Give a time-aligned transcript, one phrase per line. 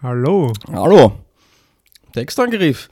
[0.00, 0.52] Hallo.
[0.72, 1.20] Hallo.
[2.14, 2.88] Textangriff.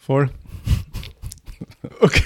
[0.00, 0.30] Voll.
[2.00, 2.22] Okay,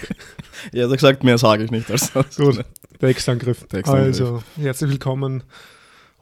[0.72, 1.90] Ja, hat er gesagt, mehr sage ich nicht.
[1.90, 2.64] Also, gut.
[2.98, 3.66] Textangriff.
[3.66, 4.06] Textangriff.
[4.06, 5.42] Also, herzlich willkommen,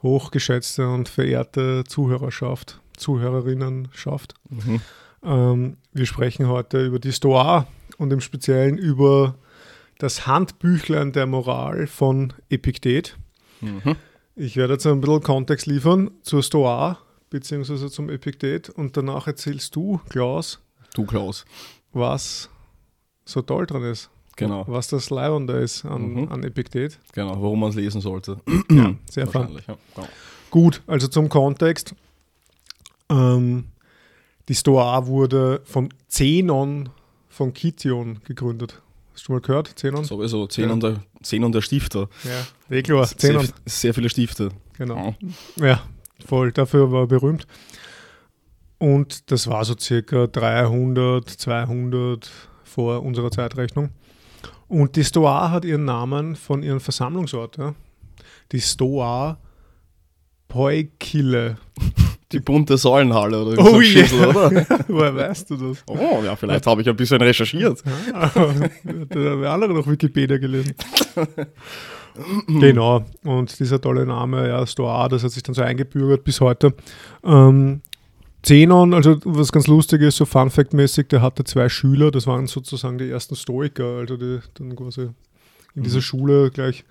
[0.02, 4.34] hochgeschätzte und verehrte Zuhörerschaft, Zuhörerinnenschaft.
[4.50, 4.80] Mhm.
[5.22, 7.68] Ähm, wir sprechen heute über die Stoa
[7.98, 9.34] und im Speziellen über
[9.98, 13.16] das Handbüchlein der Moral von Epiktet.
[13.60, 13.96] Mhm.
[14.36, 16.98] Ich werde jetzt ein bisschen Kontext liefern zur Stoa
[17.30, 20.60] beziehungsweise zum Epiktet und danach erzählst du, Klaus,
[20.94, 21.44] Du, Klaus.
[21.92, 22.48] was
[23.24, 24.08] so toll dran ist.
[24.36, 24.64] Genau.
[24.68, 26.28] Was das Leibende ist an, Mhm.
[26.32, 26.98] an Epiktet.
[27.12, 28.38] Genau, warum man es lesen sollte.
[28.70, 29.58] Ja, sehr fun.
[29.66, 29.76] Ja.
[29.96, 30.08] Genau.
[30.50, 31.94] Gut, also zum Kontext.
[33.10, 33.64] Ähm,
[34.48, 36.88] die Stoa wurde von Zenon
[37.28, 38.80] von Kition gegründet.
[39.14, 39.72] Hast du mal gehört?
[39.76, 40.04] Zenon?
[40.04, 40.72] Sowieso, Zehn, Ja.
[40.72, 42.08] und der, Zehn und der Stifter.
[42.24, 43.06] Ja, eh klar.
[43.06, 43.48] Sehr, Zenon.
[43.66, 44.50] sehr viele Stifte.
[44.76, 45.14] Genau.
[45.56, 45.82] Ja,
[46.24, 46.52] voll.
[46.52, 47.46] Dafür war er berühmt.
[48.78, 52.30] Und das war so circa 300, 200
[52.62, 53.90] vor unserer Zeitrechnung.
[54.68, 57.56] Und die Stoa hat ihren Namen von ihrem Versammlungsort.
[57.56, 57.74] Ja.
[58.52, 59.38] Die Stoa
[60.46, 61.58] Poikile.
[62.32, 63.84] Die bunte Säulenhalle oder Oh so ein yeah.
[63.84, 64.50] Schüssel, oder?
[64.88, 65.82] Woher weißt du das?
[65.86, 67.82] Oh, ja, vielleicht habe ich ein bisschen recherchiert.
[68.12, 70.74] Ah, da haben wir alle noch Wikipedia gelesen.
[72.46, 73.04] genau.
[73.24, 76.74] Und dieser tolle Name, ja, Stoa, das hat sich dann so eingebürgert bis heute.
[77.24, 77.80] Ähm,
[78.42, 82.46] Zenon, also was ganz lustig ist, so Fun Fact-mäßig, der hatte zwei Schüler, das waren
[82.46, 85.08] sozusagen die ersten Stoiker, also die dann quasi
[85.74, 86.02] in dieser Mhm.
[86.02, 86.84] Schule gleich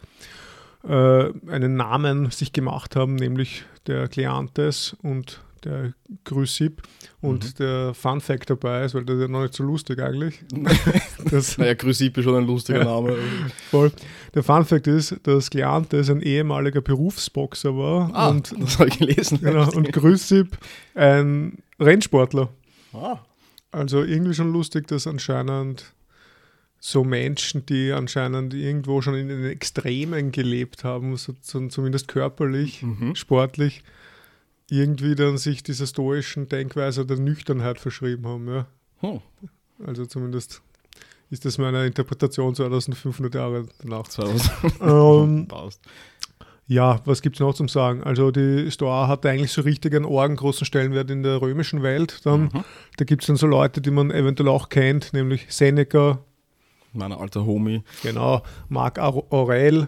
[0.84, 6.84] äh, einen Namen sich gemacht haben, nämlich der Kleantes und der Chrysipp.
[7.20, 7.54] Und Mhm.
[7.60, 10.44] der Fun Fact dabei ist, weil das ist ja noch nicht so lustig eigentlich.
[11.32, 12.86] Das, Naja, Chrysipp ist schon ein lustiger Ja.
[12.86, 13.16] Name.
[13.72, 13.92] voll.
[14.36, 19.00] Der Fun Fact ist, dass Kleantes ein ehemaliger Berufsboxer war Ah, und, das habe ich
[19.00, 19.40] gelesen.
[19.42, 20.58] genau, und Chrysipp
[20.96, 22.50] ein Rennsportler.
[22.94, 23.18] Ah,
[23.72, 25.92] Also irgendwie schon lustig, dass anscheinend
[26.88, 33.14] so Menschen, die anscheinend irgendwo schon in den Extremen gelebt haben, so, zumindest körperlich, mhm.
[33.14, 33.84] sportlich,
[34.70, 38.48] irgendwie dann sich dieser stoischen Denkweise der Nüchternheit verschrieben haben.
[38.48, 38.68] Ja.
[39.02, 39.20] Hm.
[39.86, 40.62] Also zumindest
[41.30, 44.08] ist das meine Interpretation 2500 Jahre danach.
[44.80, 45.82] Ähm, passt.
[46.68, 48.02] ja, was gibt es noch zum Sagen?
[48.04, 52.22] Also die Stoa hatte eigentlich so richtig einen orgengroßen Stellenwert in der römischen Welt.
[52.24, 52.64] Dann, Mhm.
[52.96, 56.24] Da gibt es dann so Leute, die man eventuell auch kennt, nämlich Seneca,
[56.94, 57.84] Mein alter Homie.
[58.04, 59.88] genau, Marc Aur- Aurel,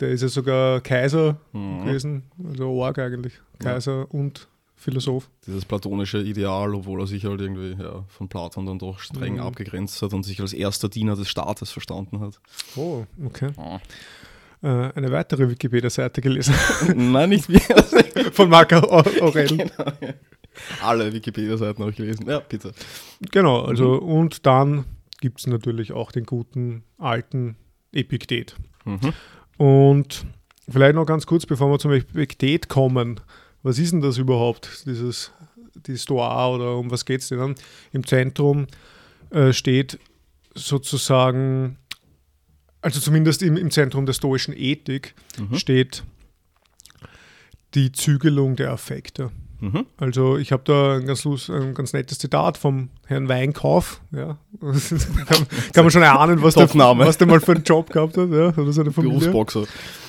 [0.00, 1.84] der ist ja sogar Kaiser Mhm.
[1.84, 5.30] gewesen, also Org eigentlich, Kaiser und Philosoph.
[5.46, 9.40] Dieses platonische Ideal, obwohl er sich halt irgendwie ja, von Platon dann doch streng Mhm.
[9.40, 12.40] abgegrenzt hat und sich als erster Diener des Staates verstanden hat.
[12.76, 13.50] Oh, okay.
[13.56, 13.78] Ah.
[14.64, 16.54] Äh, eine weitere Wikipedia-Seite gelesen
[17.12, 17.60] Nein, nicht wir.
[18.32, 19.46] von Marc Aur- Aurel.
[19.56, 19.70] genau,
[20.00, 20.14] ja.
[20.82, 22.26] Alle Wikipedia-Seiten habe ich gelesen.
[22.28, 22.72] Ja, bitte.
[23.30, 24.84] Genau, also und dann
[25.22, 27.56] gibt es natürlich auch den guten alten
[27.92, 28.56] Epiktet.
[28.84, 29.14] Mhm.
[29.56, 30.26] Und
[30.68, 33.20] vielleicht noch ganz kurz, bevor wir zum Epiktet kommen,
[33.62, 35.32] was ist denn das überhaupt, dieses,
[35.86, 37.54] die Stoa oder um was geht es denn?
[37.92, 38.66] Im Zentrum
[39.30, 39.98] äh, steht
[40.54, 41.78] sozusagen,
[42.80, 45.54] also zumindest im, im Zentrum der stoischen Ethik Mhm.
[45.56, 46.02] steht
[47.74, 49.30] die Zügelung der Affekte.
[49.62, 49.86] Mhm.
[49.96, 54.00] Also ich habe da ein ganz, ein ganz nettes Zitat vom Herrn Weinkauf.
[54.10, 54.36] Ja.
[54.60, 58.28] kann, kann man schon erahnen, was der, was der mal für einen Job gehabt hat
[58.30, 59.20] ja, oder seine Familie.
[59.20, 59.64] Berufsboxer.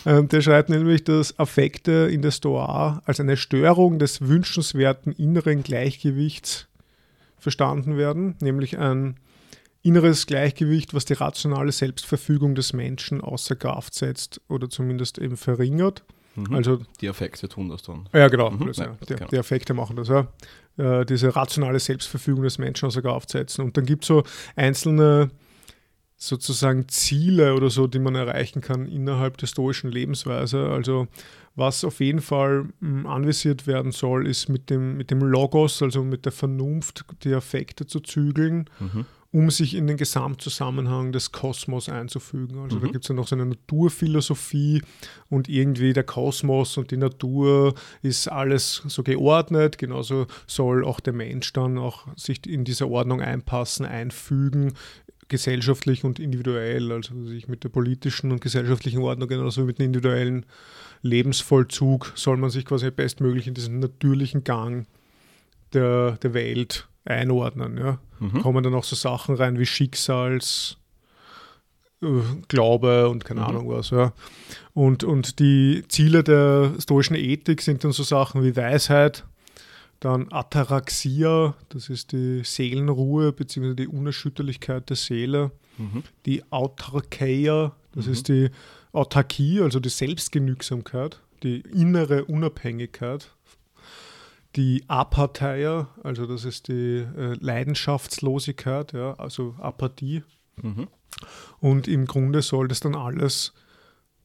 [0.08, 5.62] Ähm, der schreibt nämlich, dass Affekte in der Stoa als eine Störung des wünschenswerten inneren
[5.62, 6.68] Gleichgewichts
[7.38, 9.18] verstanden werden, nämlich ein
[9.84, 16.04] inneres Gleichgewicht, was die rationale Selbstverfügung des Menschen außer Kraft setzt oder zumindest eben verringert.
[16.36, 16.56] Mhm.
[16.56, 18.10] Also die Effekte tun das dann.
[18.14, 18.52] ja, genau.
[18.52, 19.28] Mhm, das, ja, die, genau.
[19.30, 20.28] die Effekte machen das, ja.
[20.78, 23.62] Äh, diese rationale Selbstverfügung des Menschen außer Kraft setzen.
[23.62, 24.24] Und dann gibt es so
[24.56, 25.30] einzelne
[26.18, 30.70] sozusagen Ziele oder so, die man erreichen kann innerhalb der stoischen Lebensweise.
[30.70, 31.08] Also
[31.56, 36.04] was auf jeden Fall mh, anvisiert werden soll, ist mit dem, mit dem Logos, also
[36.04, 39.06] mit der Vernunft, die Affekte zu zügeln Mhm.
[39.34, 42.60] Um sich in den Gesamtzusammenhang des Kosmos einzufügen.
[42.60, 42.92] Also da Mhm.
[42.92, 44.82] gibt es ja noch so eine Naturphilosophie
[45.30, 49.78] und irgendwie der Kosmos und die Natur ist alles so geordnet.
[49.80, 54.74] Genauso soll auch der Mensch dann auch sich in diese Ordnung einpassen, einfügen,
[55.30, 60.46] gesellschaftlich und individuell, also sich mit der politischen und gesellschaftlichen Ordnung genauso mit dem individuellen
[61.02, 64.86] Lebensvollzug soll man sich quasi bestmöglich in diesen natürlichen Gang
[65.74, 67.78] der, der Welt einordnen.
[67.78, 68.00] Ja.
[68.20, 68.42] Mhm.
[68.42, 70.78] Kommen dann auch so Sachen rein wie Schicksals,
[72.02, 72.08] äh,
[72.48, 73.48] Glaube und keine mhm.
[73.48, 73.90] Ahnung was.
[73.90, 74.14] Ja.
[74.74, 79.26] Und, und die Ziele der stoischen Ethik sind dann so Sachen wie Weisheit,
[80.00, 83.74] dann Ataraxia, das ist die Seelenruhe bzw.
[83.74, 85.52] die Unerschütterlichkeit der Seele.
[85.78, 86.04] Mhm.
[86.26, 88.12] Die Autarkeia, das mhm.
[88.12, 88.50] ist die
[88.92, 93.32] Autarkie, also die Selbstgenügsamkeit, die innere Unabhängigkeit.
[94.56, 100.24] Die Apatheia, also das ist die äh, Leidenschaftslosigkeit, ja, also Apathie.
[100.62, 100.88] Mhm.
[101.60, 103.54] Und im Grunde soll das dann alles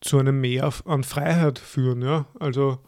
[0.01, 2.03] zu einem Mehr an Freiheit führen.
[2.03, 2.27] Ja?
[2.39, 2.79] Also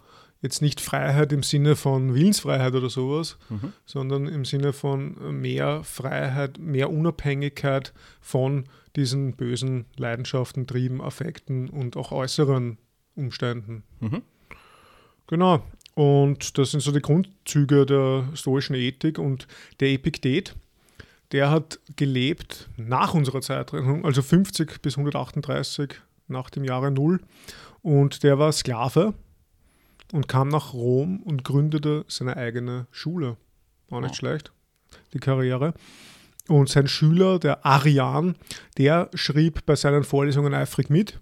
[0.43, 3.73] jetzt nicht Freiheit im Sinne von Willensfreiheit oder sowas, mhm.
[3.85, 8.65] sondern im Sinne von mehr Freiheit, mehr Unabhängigkeit von
[8.97, 12.79] diesen bösen Leidenschaften, Trieben, Affekten und auch äußeren
[13.15, 13.83] Umständen.
[14.01, 14.23] Mhm.
[15.27, 15.63] Genau.
[16.01, 19.47] Und das sind so die Grundzüge der stoischen Ethik und
[19.81, 20.57] der Epiktet.
[21.31, 27.21] Der hat gelebt nach unserer Zeitrechnung, also 50 bis 138 nach dem Jahre Null.
[27.83, 29.13] Und der war Sklave
[30.11, 33.37] und kam nach Rom und gründete seine eigene Schule.
[33.91, 34.15] War nicht oh.
[34.15, 34.53] schlecht,
[35.13, 35.75] die Karriere.
[36.49, 38.37] Und sein Schüler, der Arian,
[38.79, 41.21] der schrieb bei seinen Vorlesungen eifrig mit.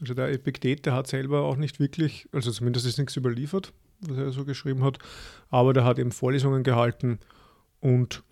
[0.00, 4.16] Also der Epiktet, der hat selber auch nicht wirklich, also zumindest ist nichts überliefert, was
[4.16, 4.98] er so geschrieben hat,
[5.50, 7.18] aber der hat eben Vorlesungen gehalten
[7.80, 8.22] und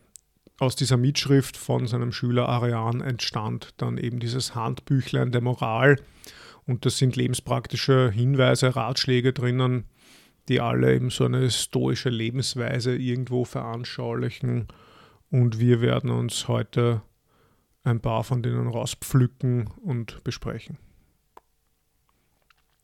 [0.59, 5.97] aus dieser Mitschrift von seinem Schüler Arian entstand dann eben dieses Handbüchlein der Moral,
[6.67, 9.85] und da sind lebenspraktische Hinweise, Ratschläge drinnen,
[10.49, 14.69] die alle eben so eine stoische Lebensweise irgendwo veranschaulichen.
[15.31, 17.03] Und wir werden uns heute
[17.85, 20.79] ein paar von denen rauspflücken und besprechen.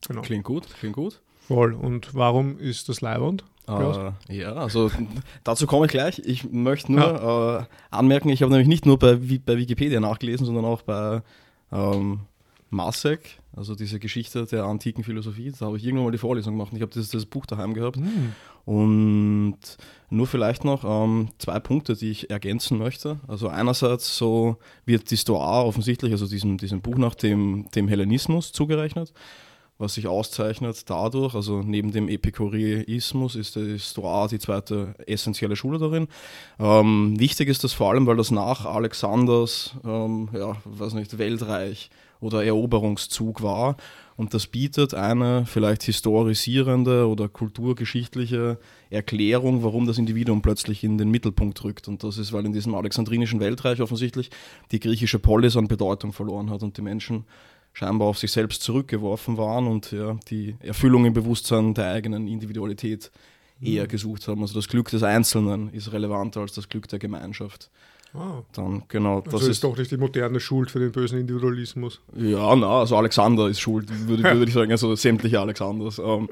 [0.07, 0.21] Genau.
[0.21, 1.21] Klingt gut, klingt gut.
[1.49, 1.73] Voll.
[1.73, 3.43] Und warum ist das Leibwand?
[3.67, 4.91] Uh, ja, also
[5.43, 6.19] dazu komme ich gleich.
[6.19, 7.59] Ich möchte nur ja.
[7.61, 11.23] äh, anmerken, ich habe nämlich nicht nur bei, bei Wikipedia nachgelesen, sondern auch bei
[11.71, 12.19] ähm,
[12.69, 15.51] Masek, also diese Geschichte der antiken Philosophie.
[15.57, 16.71] Da habe ich irgendwann mal die Vorlesung gemacht.
[16.75, 17.97] Ich habe dieses, dieses Buch daheim gehabt.
[17.97, 18.33] Mhm.
[18.65, 19.57] Und
[20.11, 23.19] nur vielleicht noch ähm, zwei Punkte, die ich ergänzen möchte.
[23.27, 28.51] Also einerseits so wird die Stoa offensichtlich, also diesem, diesem Buch nach dem, dem Hellenismus
[28.51, 29.13] zugerechnet,
[29.79, 35.79] was sich auszeichnet dadurch, also neben dem Epikureismus ist die Stoa die zweite essentielle Schule
[35.79, 36.09] darin.
[36.59, 41.89] Ähm, wichtig ist das vor allem, weil das nach Alexanders, ähm, ja, weiß nicht, Weltreich
[42.19, 43.77] oder Eroberungszug war.
[44.17, 48.57] Und das bietet eine vielleicht historisierende oder kulturgeschichtliche
[48.89, 51.87] Erklärung, warum das Individuum plötzlich in den Mittelpunkt rückt.
[51.87, 54.29] Und das ist, weil in diesem alexandrinischen Weltreich offensichtlich
[54.73, 57.23] die griechische Polis an Bedeutung verloren hat und die Menschen
[57.73, 63.11] scheinbar auf sich selbst zurückgeworfen waren und ja, die Erfüllung im Bewusstsein der eigenen Individualität
[63.61, 63.87] eher mhm.
[63.87, 64.41] gesucht haben.
[64.41, 67.69] Also das Glück des Einzelnen ist relevanter als das Glück der Gemeinschaft.
[68.13, 68.41] Ah.
[68.53, 72.01] Dann, genau, das also ist, ist doch nicht die moderne Schuld für den bösen Individualismus.
[72.15, 75.99] Ja, na, also Alexander ist schuld, würde, würde ich sagen, also sämtliche Alexanders.
[75.99, 76.27] Ähm.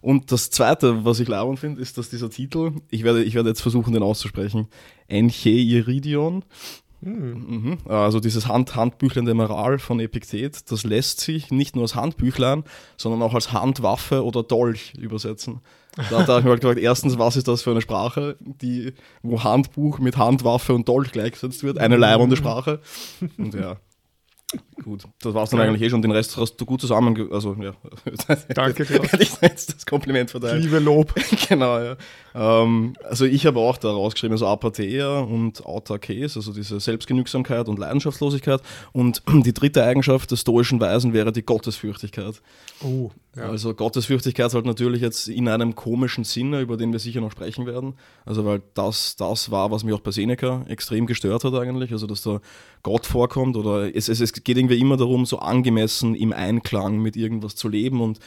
[0.00, 3.48] Und das Zweite, was ich laubend finde, ist, dass dieser Titel, ich werde, ich werde
[3.48, 4.68] jetzt versuchen, den auszusprechen,
[5.08, 6.44] Enche Iridion,
[7.06, 7.78] Mhm.
[7.84, 12.64] Also dieses Hand Handbüchlein der Moral von Epiktet, das lässt sich nicht nur als Handbüchlein,
[12.96, 15.60] sondern auch als Handwaffe oder Dolch übersetzen.
[16.10, 18.92] Da, da habe ich mir halt gefragt, erstens, was ist das für eine Sprache, die,
[19.22, 21.78] wo Handbuch mit Handwaffe und Dolch gleichgesetzt wird?
[21.78, 22.80] Eine leibende Sprache.
[23.38, 23.76] Und ja,
[24.82, 25.66] Gut, das war es dann ja.
[25.66, 26.02] eigentlich eh schon.
[26.02, 27.28] Den Rest hast du gut zusammen.
[27.32, 27.72] Also, ja.
[28.54, 28.86] Danke
[29.42, 30.62] jetzt das Kompliment verteilen.
[30.62, 31.12] Liebe Lob.
[31.48, 31.96] genau, ja.
[32.34, 37.80] Ähm, also, ich habe auch da rausgeschrieben, also Apatheia und Autarkes, also diese Selbstgenügsamkeit und
[37.80, 38.60] Leidenschaftslosigkeit.
[38.92, 42.40] Und die dritte Eigenschaft des stoischen Weisen wäre die Gottesfürchtigkeit.
[42.84, 43.48] Oh, ja.
[43.50, 47.66] Also, Gottesfürchtigkeit halt natürlich jetzt in einem komischen Sinne, über den wir sicher noch sprechen
[47.66, 47.94] werden.
[48.24, 51.92] Also, weil das, das war, was mich auch bei Seneca extrem gestört hat, eigentlich.
[51.92, 52.40] Also, dass da
[52.82, 57.16] Gott vorkommt oder es, es, es geht irgendwie immer darum, so angemessen im Einklang mit
[57.16, 58.20] irgendwas zu leben und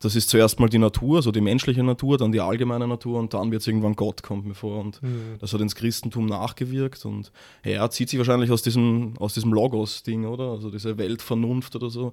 [0.00, 3.32] das ist zuerst mal die Natur, so die menschliche Natur, dann die allgemeine Natur und
[3.32, 4.80] dann wird es irgendwann Gott, kommt mir vor.
[4.80, 5.36] Und mhm.
[5.40, 7.32] das hat ins Christentum nachgewirkt und
[7.64, 10.50] ja, zieht sich wahrscheinlich aus diesem, aus diesem Logos-Ding, oder?
[10.50, 12.12] Also diese Weltvernunft oder so,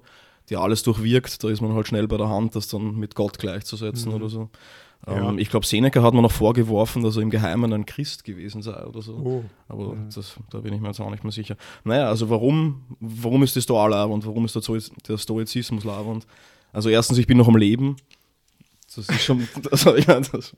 [0.50, 3.38] die alles durchwirkt, da ist man halt schnell bei der Hand, das dann mit Gott
[3.38, 4.16] gleichzusetzen mhm.
[4.16, 4.50] oder so.
[5.06, 5.30] Ja.
[5.30, 8.62] Ähm, ich glaube, Seneca hat man noch vorgeworfen, dass er im Geheimen ein Christ gewesen
[8.62, 9.14] sei oder so.
[9.14, 9.44] Oh.
[9.68, 10.08] Aber mhm.
[10.14, 11.56] das, da bin ich mir jetzt auch nicht mehr sicher.
[11.84, 16.26] Naja, also warum, warum ist das Stoa und warum ist der, Stoizismus und
[16.72, 17.96] Also erstens, ich bin noch am Leben.
[18.96, 20.54] Das ist schon, also, ja, das,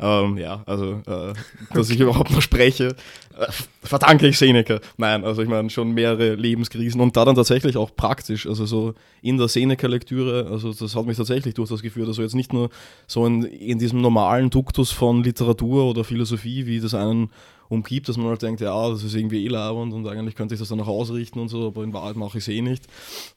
[0.00, 1.32] ähm, ja, also, äh,
[1.74, 2.96] dass ich überhaupt noch spreche,
[3.38, 3.46] äh,
[3.82, 4.80] verdanke ich Seneca.
[4.96, 8.94] Nein, also ich meine schon mehrere Lebenskrisen und da dann tatsächlich auch praktisch, also so
[9.22, 12.70] in der Seneca-Lektüre, also das hat mich tatsächlich durch das geführt, also jetzt nicht nur
[13.06, 17.30] so in, in diesem normalen Duktus von Literatur oder Philosophie, wie das einen
[17.68, 20.60] umgibt, dass man halt denkt, ja, das ist irgendwie eh labernd und eigentlich könnte ich
[20.60, 22.84] das dann auch ausrichten und so, aber in Wahrheit mache ich es eh nicht.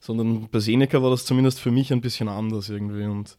[0.00, 3.36] Sondern bei Seneca war das zumindest für mich ein bisschen anders irgendwie und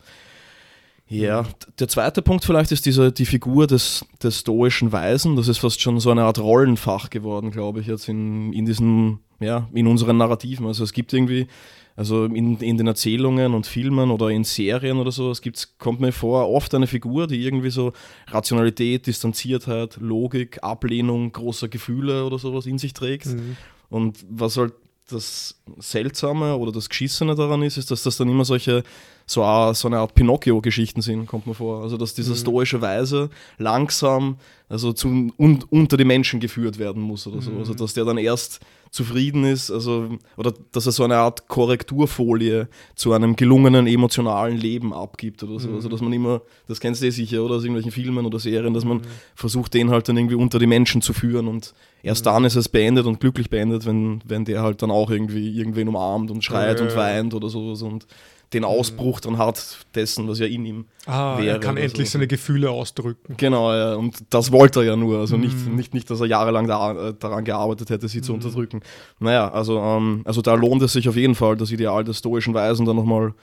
[1.12, 1.46] ja,
[1.80, 5.36] der zweite Punkt vielleicht ist diese, die Figur des, des stoischen Weisen.
[5.36, 9.20] Das ist fast schon so eine Art Rollenfach geworden, glaube ich, jetzt in, in diesen,
[9.40, 10.66] ja, in unseren Narrativen.
[10.66, 11.48] Also es gibt irgendwie,
[11.96, 16.00] also in, in den Erzählungen und Filmen oder in Serien oder so, es gibt, kommt
[16.00, 17.92] mir vor, oft eine Figur, die irgendwie so
[18.28, 23.28] Rationalität, Distanziertheit, Logik, Ablehnung großer Gefühle oder sowas in sich trägt.
[23.28, 23.58] Mhm.
[23.90, 24.74] Und was halt
[25.12, 28.84] das Seltsame oder das Geschissene daran ist, ist, dass das dann immer solche,
[29.26, 31.84] so, eine, so eine Art Pinocchio-Geschichten sind, kommt mir vor.
[31.84, 32.38] Also, dass dieser mhm.
[32.38, 34.38] stoische Weise langsam
[34.70, 37.52] also zu, un, unter die Menschen geführt werden muss oder so.
[37.52, 37.60] Mhm.
[37.60, 38.60] Also, dass der dann erst
[38.92, 44.94] zufrieden ist, also, oder dass er so eine Art Korrekturfolie zu einem gelungenen emotionalen Leben
[44.94, 45.70] abgibt oder so.
[45.70, 45.76] Mhm.
[45.76, 48.74] Also, dass man immer, das kennst du eh sicher, oder aus irgendwelchen Filmen oder Serien,
[48.74, 49.04] dass man mhm.
[49.34, 52.32] versucht, den halt dann irgendwie unter die Menschen zu führen und erst mhm.
[52.32, 55.88] dann ist es beendet und glücklich beendet, wenn, wenn der halt dann auch irgendwie irgendwen
[55.88, 58.06] umarmt und schreit ja, und weint oder sowas und
[58.54, 61.56] den Ausbruch dann hat dessen, was ja in ihm ah, wäre.
[61.56, 62.14] Er kann endlich so.
[62.14, 63.36] seine Gefühle ausdrücken.
[63.38, 65.20] Genau, ja, und das wollte er ja nur.
[65.20, 65.76] Also nicht, mm.
[65.76, 68.24] nicht, nicht dass er jahrelang da, äh, daran gearbeitet hätte, sie mm.
[68.24, 68.40] zu mhm.
[68.40, 68.82] unterdrücken.
[69.20, 72.54] Naja, also, ähm, also da lohnt es sich auf jeden Fall, das Ideal des stoischen
[72.54, 73.34] Weisen dann nochmal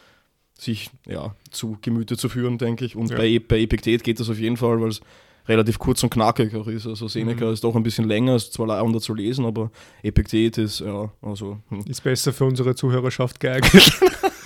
[0.59, 2.95] sich ja, zu Gemüte zu führen, denke ich.
[2.97, 3.17] Und ja.
[3.17, 5.00] bei, bei Epiktet geht das auf jeden Fall, weil es
[5.49, 6.87] relativ kurz und knackig auch ist.
[6.87, 7.53] Also Seneca mhm.
[7.53, 9.71] ist doch ein bisschen länger, ist zwar leider zu lesen, aber
[10.03, 11.59] Epiktet ist, ja, also.
[11.71, 11.85] Hm.
[11.88, 13.91] Ist besser für unsere Zuhörerschaft geeignet.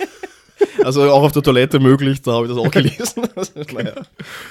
[0.83, 3.27] Also auch auf der Toilette möglich, da habe ich das auch gelesen.
[3.73, 3.93] naja.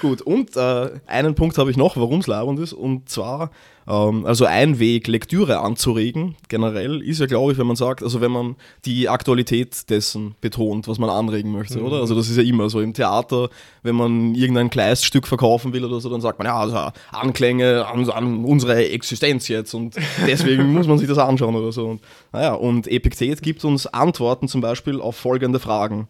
[0.01, 3.51] Gut, und äh, einen Punkt habe ich noch, warum es leibend ist, und zwar,
[3.87, 8.31] also ein Weg, Lektüre anzuregen, generell, ist ja, glaube ich, wenn man sagt, also wenn
[8.31, 11.87] man die Aktualität dessen betont, was man anregen möchte, mhm.
[11.87, 11.97] oder?
[11.97, 13.49] Also das ist ja immer so im Theater,
[13.83, 18.09] wenn man irgendein Kleiststück verkaufen will oder so, dann sagt man, ja, also Anklänge an,
[18.11, 19.97] an unsere Existenz jetzt und
[20.27, 21.87] deswegen muss man sich das anschauen oder so.
[21.87, 26.09] Und, naja, und Epiktet gibt uns Antworten zum Beispiel auf folgende Fragen.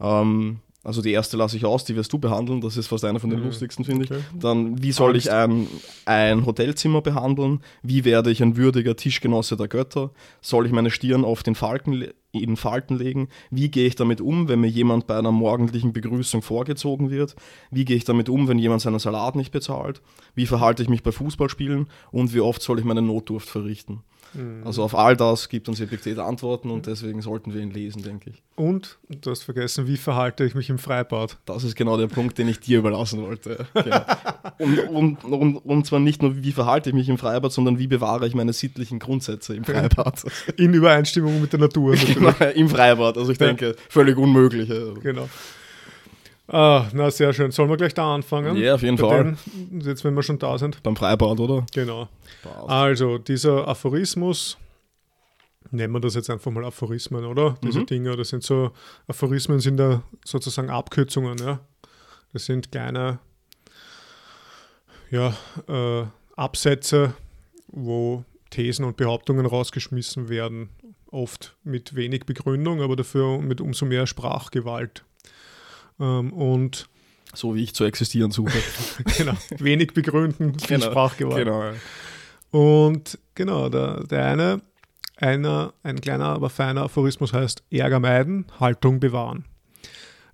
[0.00, 3.20] Ähm, also die erste lasse ich aus, die wirst du behandeln, das ist fast einer
[3.20, 3.46] von den mhm.
[3.46, 4.18] lustigsten, finde okay.
[4.18, 4.40] ich.
[4.40, 5.68] Dann, wie soll ich ein,
[6.06, 7.60] ein Hotelzimmer behandeln?
[7.82, 10.10] Wie werde ich ein würdiger Tischgenosse der Götter?
[10.40, 13.28] Soll ich meine Stirn auf den Falken, in Falten legen?
[13.50, 17.36] Wie gehe ich damit um, wenn mir jemand bei einer morgendlichen Begrüßung vorgezogen wird?
[17.70, 20.02] Wie gehe ich damit um, wenn jemand seinen Salat nicht bezahlt?
[20.34, 21.88] Wie verhalte ich mich bei Fußballspielen?
[22.10, 24.02] Und wie oft soll ich meine Notdurft verrichten?
[24.34, 24.66] Mhm.
[24.66, 28.30] Also auf all das gibt uns Epiktet Antworten und deswegen sollten wir ihn lesen, denke
[28.30, 28.42] ich.
[28.54, 31.38] Und, du hast vergessen, wie verhalte ich mich im Freibad?
[31.46, 33.66] Das ist genau der Punkt, den ich dir überlassen wollte.
[33.74, 34.04] Genau.
[34.58, 37.86] und, und, und, und, zwar nicht nur, wie verhalte ich mich im Freibad, sondern wie
[37.86, 40.22] bewahre ich meine sittlichen Grundsätze im Freibad.
[40.56, 41.96] In Übereinstimmung mit der Natur.
[41.96, 44.68] Genau, Im Freibad, also ich denke, völlig unmöglich.
[45.02, 45.28] Genau.
[46.52, 47.50] Ah, na, sehr schön.
[47.50, 48.56] Sollen wir gleich da anfangen?
[48.56, 49.36] Ja, auf jeden Bei Fall.
[49.70, 50.82] Den, jetzt, wenn wir schon da sind.
[50.82, 51.64] Beim Freibad, oder?
[51.72, 52.08] Genau.
[52.66, 54.58] Also, dieser Aphorismus,
[55.70, 57.56] nennen wir das jetzt einfach mal Aphorismen, oder?
[57.62, 57.86] Diese mhm.
[57.86, 58.72] Dinge, das sind so,
[59.06, 61.60] Aphorismen sind da sozusagen Abkürzungen, ja.
[62.34, 63.18] Das sind kleine,
[65.10, 65.34] ja,
[65.68, 66.04] äh,
[66.36, 67.14] Absätze,
[67.68, 70.68] wo Thesen und Behauptungen rausgeschmissen werden,
[71.10, 75.04] oft mit wenig Begründung, aber dafür mit umso mehr Sprachgewalt.
[76.02, 76.88] Ähm, und
[77.32, 78.58] so wie ich zu existieren suche.
[79.16, 81.44] genau, wenig begründen, viel genau, Sprachgewalt.
[81.44, 81.62] Genau.
[81.62, 81.72] Ja.
[82.50, 84.62] Und genau, der, der eine,
[85.16, 89.46] einer, ein kleiner, aber feiner Aphorismus heißt Ärger meiden, Haltung bewahren.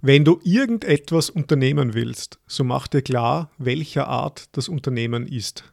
[0.00, 5.64] Wenn du irgendetwas unternehmen willst, so mach dir klar, welcher Art das Unternehmen ist.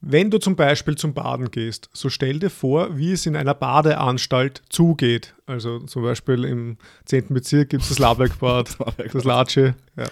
[0.00, 3.54] Wenn du zum Beispiel zum Baden gehst, so stell dir vor, wie es in einer
[3.54, 5.34] Badeanstalt zugeht.
[5.46, 6.76] Also zum Beispiel im
[7.06, 7.26] 10.
[7.30, 8.78] Bezirk gibt es das Labergbad,
[9.12, 9.74] das Latsche.
[9.96, 10.04] Ja.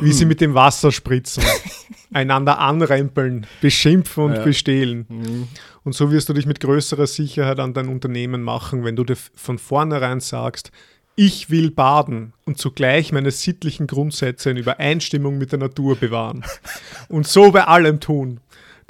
[0.00, 1.44] Wie sie mit dem Wasser spritzen,
[2.12, 4.42] einander anrempeln, beschimpfen und ja.
[4.42, 5.06] bestehlen.
[5.08, 5.48] Mhm.
[5.84, 9.16] Und so wirst du dich mit größerer Sicherheit an dein Unternehmen machen, wenn du dir
[9.16, 10.72] von vornherein sagst,
[11.14, 16.42] ich will baden und zugleich meine sittlichen Grundsätze in Übereinstimmung mit der Natur bewahren.
[17.08, 18.40] Und so bei allem tun.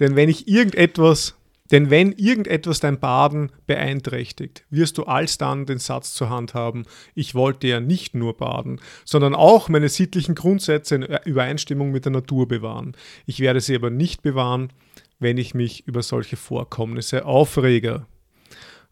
[0.02, 1.37] Denn wenn ich irgendetwas,
[1.71, 7.37] denn wenn irgendetwas dein Baden beeinträchtigt, wirst du alsdann den Satz zur Hand haben, ich
[7.37, 12.49] wollte ja nicht nur baden, sondern auch meine sittlichen Grundsätze in Übereinstimmung mit der Natur
[12.49, 12.97] bewahren.
[13.26, 14.73] Ich werde sie aber nicht bewahren,
[15.21, 18.04] wenn ich mich über solche Vorkommnisse aufrege.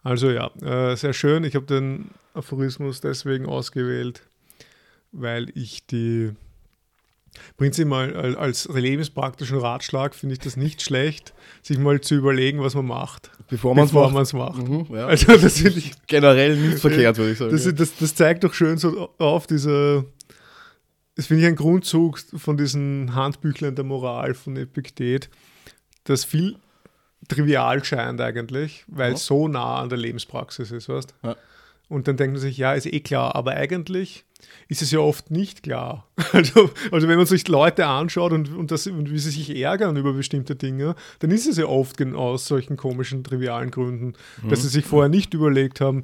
[0.04, 1.42] Also ja, äh, sehr schön.
[1.42, 4.22] Ich habe den Aphorismus deswegen ausgewählt,
[5.10, 6.30] weil ich die
[7.56, 11.32] prinzipiell als lebenspraktischen Ratschlag finde ich das nicht schlecht,
[11.62, 14.34] sich mal zu überlegen, was man macht, bevor man es macht.
[14.34, 14.68] macht.
[14.68, 15.06] Mhm, ja.
[15.06, 17.52] Also das finde ich generell nicht verkehrt, würde ich sagen.
[17.52, 20.04] Das, das, das, zeigt doch schön so auf diese,
[21.16, 25.30] das finde ich ein Grundzug von diesen Handbüchlern der Moral von Epiktet,
[26.04, 26.56] das viel
[27.28, 31.36] trivial scheint eigentlich, weil es so nah an der Lebenspraxis ist, weißt ja.
[31.88, 34.24] Und dann denkt man sich, ja, ist eh klar, aber eigentlich
[34.68, 36.06] ist es ja oft nicht klar.
[36.32, 39.96] Also, also wenn man sich Leute anschaut und, und, das, und wie sie sich ärgern
[39.96, 44.48] über bestimmte Dinge, dann ist es ja oft genau aus solchen komischen, trivialen Gründen, mhm.
[44.48, 46.02] dass sie sich vorher nicht überlegt haben,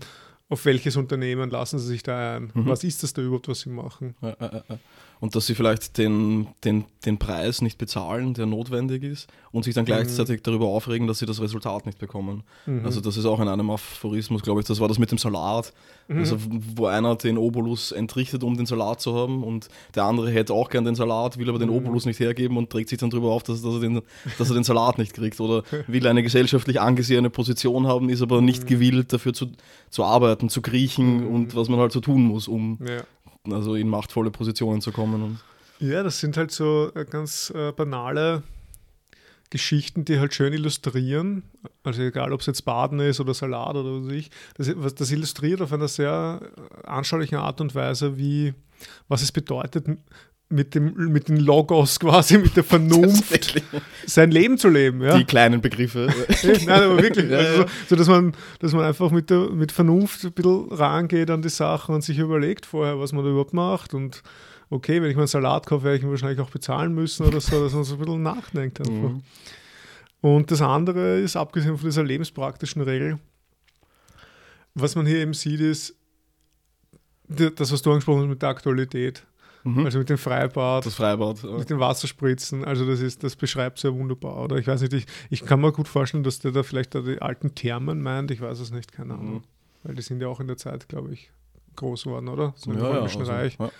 [0.49, 2.51] auf welches Unternehmen lassen sie sich da ein?
[2.55, 2.67] Mhm.
[2.67, 4.17] Was ist das da überhaupt, was sie machen?
[4.21, 4.79] Ja, ja, ja
[5.21, 9.75] und dass sie vielleicht den, den, den Preis nicht bezahlen, der notwendig ist, und sich
[9.75, 9.87] dann mhm.
[9.87, 10.43] gleichzeitig mhm.
[10.43, 12.43] darüber aufregen, dass sie das Resultat nicht bekommen.
[12.67, 12.85] Mhm.
[12.85, 15.73] Also das ist auch in einem Aphorismus, glaube ich, das war das mit dem Salat,
[16.09, 16.19] mhm.
[16.19, 16.37] also
[16.75, 20.69] wo einer den Obolus entrichtet, um den Salat zu haben, und der andere hätte auch
[20.69, 21.77] gern den Salat, will aber den mhm.
[21.77, 24.03] Obolus nicht hergeben und trägt sich dann darüber auf, dass, dass, er den,
[24.39, 25.41] dass er den Salat nicht kriegt.
[25.41, 28.69] Oder will eine gesellschaftlich angesehene Position haben, ist aber nicht mhm.
[28.69, 29.47] gewillt, dafür zu,
[29.91, 33.03] zu arbeiten, zu kriechen und was man halt so tun muss, um, ja
[33.53, 35.41] also in machtvolle Positionen zu kommen.
[35.79, 38.43] ja, das sind halt so äh, ganz äh, banale
[39.51, 41.45] Geschichten, die halt schön illustrieren.
[41.85, 44.31] Also egal, ob es jetzt Baden ist oder Salat oder was ich.
[44.57, 46.41] Das, das illustriert auf einer sehr
[46.85, 48.55] anschaulichen Art und Weise, wie
[49.09, 49.87] was es bedeutet,
[50.49, 53.63] mit dem mit den Logos quasi, mit der Vernunft
[54.07, 55.03] sein Leben zu leben.
[55.03, 55.19] Ja?
[55.19, 56.09] Die kleinen Begriffe.
[56.43, 57.31] Nein, aber wirklich.
[57.37, 61.43] Also, so, dass man, dass man einfach mit, der, mit Vernunft ein bisschen rangeht an
[61.43, 63.95] die Sachen und sich überlegt vorher, was man da überhaupt macht.
[63.95, 64.23] Und
[64.71, 67.41] okay, wenn ich mal einen Salat kaufe, werde ich ihn wahrscheinlich auch bezahlen müssen oder
[67.41, 68.93] so, dass man so ein bisschen nachdenkt einfach.
[68.93, 69.23] Mhm.
[70.21, 73.19] Und das andere ist, abgesehen von dieser lebenspraktischen Regel,
[74.75, 75.95] was man hier eben sieht, ist,
[77.29, 79.25] das, was du angesprochen hast mit der Aktualität.
[79.67, 79.85] Mhm.
[79.85, 80.87] Also mit dem Freibad.
[80.87, 81.43] Das Freibad.
[81.43, 81.59] Ja.
[81.59, 82.65] Mit den Wasserspritzen.
[82.65, 84.45] Also das ist, das beschreibt sehr wunderbar.
[84.45, 87.01] Oder ich weiß nicht, ich, ich kann mir gut vorstellen, dass der da vielleicht da
[87.01, 88.31] die alten Thermen meint.
[88.31, 89.35] Ich weiß es nicht, keine Ahnung.
[89.35, 89.43] Mhm.
[89.83, 91.33] Weil die sind ja auch in der Zeit, glaube ich,
[91.75, 92.55] groß geworden, oder?
[92.57, 93.59] So im ja, Römischen ja, also, Reich.
[93.59, 93.71] Ja.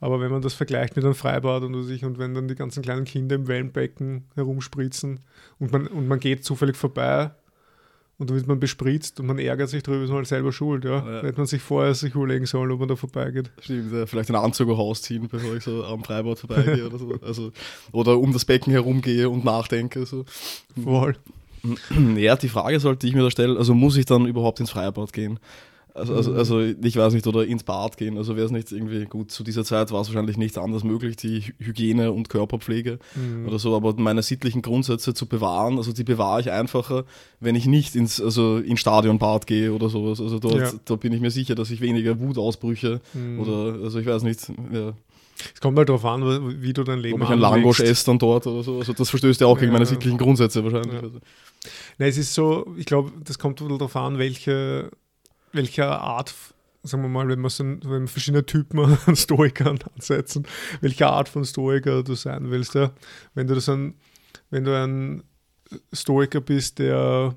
[0.00, 2.82] Aber wenn man das vergleicht mit einem Freibad und, sich, und wenn dann die ganzen
[2.82, 5.20] kleinen Kinder im Wellenbecken herumspritzen
[5.58, 7.32] und man, und man geht zufällig vorbei
[8.20, 10.84] und dann wird man bespritzt und man ärgert sich darüber, ist man halt selber schuld.
[10.84, 10.98] Ja?
[10.98, 11.22] ja.
[11.22, 13.50] Hätte man sich vorher sich überlegen sollen, ob man da vorbeigeht.
[13.60, 14.04] Stimmt, ja.
[14.04, 17.14] vielleicht einen Anzug auch ausziehen, bevor ich so am Freibad vorbeigehe oder so.
[17.22, 17.50] Also,
[17.92, 20.04] oder um das Becken herumgehe und nachdenke.
[20.04, 20.26] So.
[20.84, 21.16] Voll.
[22.16, 25.14] Ja, die Frage sollte ich mir da stellen, also muss ich dann überhaupt ins Freibad
[25.14, 25.38] gehen?
[25.94, 28.16] Also, also, also ich weiß nicht, oder ins Bad gehen.
[28.16, 29.30] Also wäre es nicht irgendwie gut.
[29.30, 33.46] Zu dieser Zeit war es wahrscheinlich nicht anders möglich, die Hygiene und Körperpflege mhm.
[33.46, 33.74] oder so.
[33.74, 37.04] Aber meine sittlichen Grundsätze zu bewahren, also die bewahre ich einfacher,
[37.40, 40.20] wenn ich nicht ins, also ins Stadionbad gehe oder sowas.
[40.20, 40.72] Also dort, ja.
[40.84, 43.40] da bin ich mir sicher, dass ich weniger Wutausbrüche mhm.
[43.40, 44.94] oder, also ich weiß nicht, ja.
[45.54, 48.18] Es kommt halt darauf an, wie du dein Leben Ob ich ein Langosch esse dann
[48.18, 48.78] dort oder so.
[48.78, 50.92] Also das verstößt ja auch gegen ja, meine sittlichen Grundsätze wahrscheinlich.
[50.92, 51.00] Ja.
[51.00, 51.18] Also.
[51.98, 54.90] Nein, es ist so, ich glaube, das kommt darauf an, welche
[55.52, 56.34] welcher Art,
[56.82, 60.46] sagen wir mal, wenn man, so, wenn man verschiedene Typen an Stoikern ansetzen,
[60.80, 62.74] welche Art von Stoiker du sein willst.
[62.74, 62.92] Ja?
[63.34, 63.94] Wenn du das ein,
[64.50, 65.22] wenn du ein
[65.92, 67.34] Stoiker bist, der,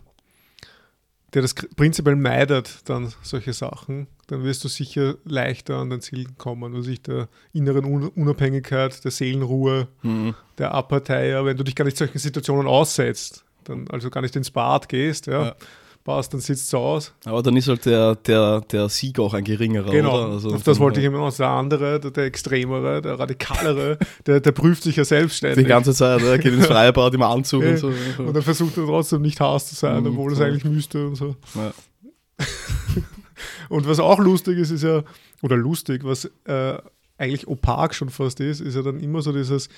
[1.34, 6.28] der das prinzipiell meidet, dann solche Sachen, dann wirst du sicher leichter an dein Ziel
[6.38, 10.36] kommen, also sich der inneren Unabhängigkeit, der Seelenruhe, mhm.
[10.58, 14.52] der Apartei, wenn du dich gar nicht solchen Situationen aussetzt, dann also gar nicht ins
[14.52, 15.45] Bad gehst, ja.
[15.47, 15.56] ja
[16.04, 17.13] passt, dann sitzt es aus.
[17.26, 20.32] Aber dann ist halt der, der, der Sieg auch ein geringerer, genau.
[20.32, 21.36] Also Auf das wollte ich immer noch.
[21.36, 25.63] Der andere, der, der extremere, der radikalere, der, der prüft sich ja selbstständig.
[25.63, 27.92] Die ganze Zeit, er geht ins Freibad im Anzug und so.
[28.18, 31.16] Und dann versucht er trotzdem nicht Hass zu sein, mhm, obwohl es eigentlich müsste und
[31.16, 31.36] so.
[31.56, 31.74] Ja.
[33.70, 35.04] und was auch lustig ist, ist ja,
[35.42, 36.78] oder lustig, was äh,
[37.18, 39.70] eigentlich opak schon fast ist, ist ja dann immer so dieses,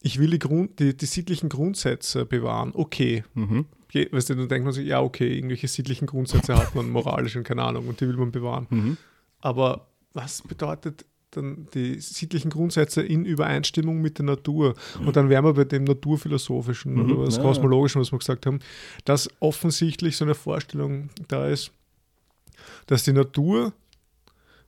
[0.00, 3.24] ich will die, Grund, die, die sittlichen Grundsätze bewahren, okay.
[3.34, 7.36] Mhm weißt du, dann denkt man sich, ja, okay, irgendwelche sittlichen Grundsätze hat man, moralisch
[7.36, 8.66] und keine Ahnung, und die will man bewahren.
[8.70, 8.96] Mhm.
[9.40, 14.74] Aber was bedeutet dann die sittlichen Grundsätze in Übereinstimmung mit der Natur?
[15.04, 17.12] Und dann wären wir bei dem Naturphilosophischen mhm.
[17.12, 18.60] oder das ja, Kosmologischen, was wir gesagt haben,
[19.04, 21.72] dass offensichtlich so eine Vorstellung da ist,
[22.86, 23.72] dass die Natur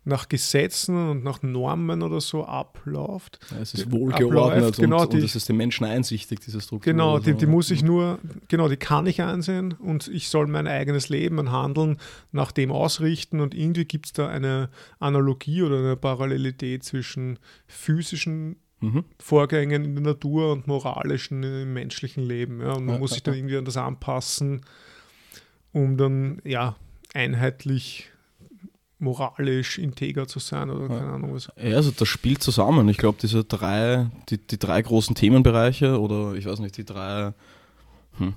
[0.05, 3.39] nach Gesetzen und nach Normen oder so abläuft.
[3.51, 6.93] Ja, es ist wohlgeordnet genau, und, die, und es ist den Menschen einsichtig, diese Struktur.
[6.93, 10.67] Genau, die, die, muss ich nur, genau, die kann ich einsehen und ich soll mein
[10.67, 11.99] eigenes Leben und Handeln
[12.33, 18.57] nach dem ausrichten und irgendwie gibt es da eine Analogie oder eine Parallelität zwischen physischen
[18.81, 19.05] mhm.
[19.19, 22.61] Vorgängen in der Natur und moralischen im menschlichen Leben.
[22.61, 22.73] Ja.
[22.73, 24.63] Und man ja, muss sich dann irgendwie an das anpassen,
[25.73, 26.77] um dann ja
[27.13, 28.11] einheitlich
[29.01, 31.51] moralisch integer zu sein oder keine Ahnung was.
[31.57, 32.89] Ja, also das spielt zusammen.
[32.89, 37.33] Ich glaube, diese drei, die, die drei großen Themenbereiche oder ich weiß nicht, die drei,
[38.19, 38.35] hm,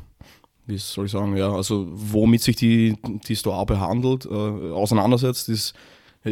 [0.65, 2.97] wie soll ich sagen, ja, also womit sich die,
[3.27, 5.73] die Stoa behandelt, äh, auseinandersetzt, ist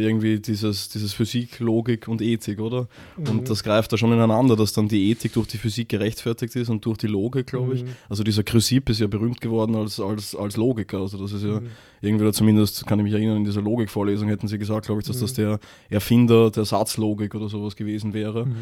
[0.00, 2.88] irgendwie dieses, dieses Physik, Logik und Ethik, oder?
[3.16, 3.28] Mhm.
[3.28, 6.70] Und das greift da schon ineinander, dass dann die Ethik durch die Physik gerechtfertigt ist
[6.70, 7.84] und durch die Logik, glaube ich.
[7.84, 7.88] Mhm.
[8.08, 10.98] Also dieser Chrysipp ist ja berühmt geworden als, als, als Logiker.
[10.98, 11.68] Also das ist ja mhm.
[12.00, 15.06] irgendwie, oder zumindest kann ich mich erinnern, in dieser Logikvorlesung hätten sie gesagt, glaube ich,
[15.06, 15.36] dass das mhm.
[15.36, 18.46] der Erfinder der Satzlogik oder sowas gewesen wäre.
[18.46, 18.56] Mhm.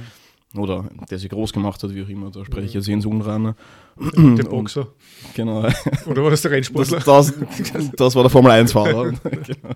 [0.56, 3.54] Oder der sie groß gemacht hat, wie auch immer, da spreche ich jetzt ins Unreine.
[3.96, 4.80] Der Boxer.
[4.80, 5.68] Und, genau.
[6.06, 6.98] Oder war das der Rennsportler?
[6.98, 7.32] Das,
[7.72, 9.12] das, das war der Formel 1-Fahrer.
[9.22, 9.74] genau.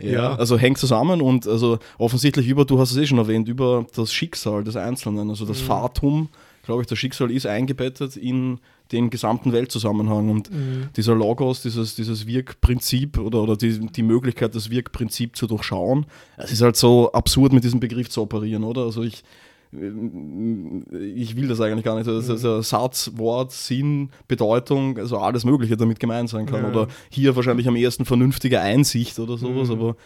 [0.00, 3.48] Ja, ja, also hängt zusammen und also offensichtlich über, du hast es eh schon erwähnt,
[3.48, 5.66] über das Schicksal des Einzelnen, also das mhm.
[5.66, 6.28] Fatum,
[6.64, 8.58] glaube ich, das Schicksal ist eingebettet in
[8.92, 10.88] den gesamten Weltzusammenhang und mhm.
[10.96, 16.52] dieser Logos, dieses, dieses Wirkprinzip oder, oder die, die Möglichkeit, das Wirkprinzip zu durchschauen, es
[16.52, 18.82] ist halt so absurd mit diesem Begriff zu operieren, oder?
[18.82, 19.24] Also ich,
[19.72, 22.06] ich will das eigentlich gar nicht.
[22.06, 26.62] Das ist also Satz, Wort, Sinn, Bedeutung, also alles Mögliche damit gemeint sein kann.
[26.62, 26.68] Ja.
[26.68, 29.74] Oder hier wahrscheinlich am ersten vernünftige Einsicht oder sowas, mhm.
[29.74, 29.96] aber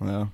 [0.00, 0.32] naja.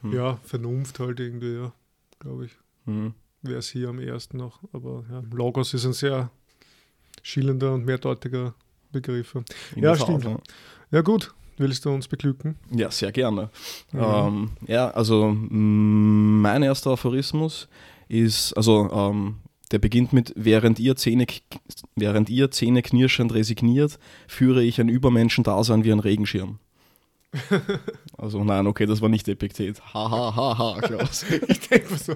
[0.00, 0.12] Hm.
[0.14, 1.72] Ja, Vernunft halt irgendwie, ja,
[2.20, 2.52] glaube ich.
[2.86, 3.14] Mhm.
[3.42, 4.60] Wäre es hier am ersten noch.
[4.72, 6.30] Aber ja, Logos ist ein sehr
[7.22, 8.54] schillender und mehrdeutiger
[8.92, 9.34] Begriff.
[9.34, 10.24] In ja, stimmt.
[10.24, 10.38] ja.
[10.90, 11.34] ja, gut.
[11.58, 12.56] Willst du uns beglücken?
[12.70, 13.50] Ja, sehr gerne.
[13.92, 14.00] Mhm.
[14.00, 17.68] Ähm, ja, also mein erster Aphorismus
[18.12, 19.36] ist, also ähm,
[19.70, 21.26] der beginnt mit, während ihr, Zähne,
[21.96, 23.98] während ihr Zähne knirschend resigniert,
[24.28, 26.58] führe ich ein Übermenschendasein wie ein Regenschirm.
[28.18, 29.80] also nein, okay, das war nicht Epiktet.
[29.94, 31.24] Ha, ha, ha, ha, Klaus.
[31.48, 32.14] ich denke mal so,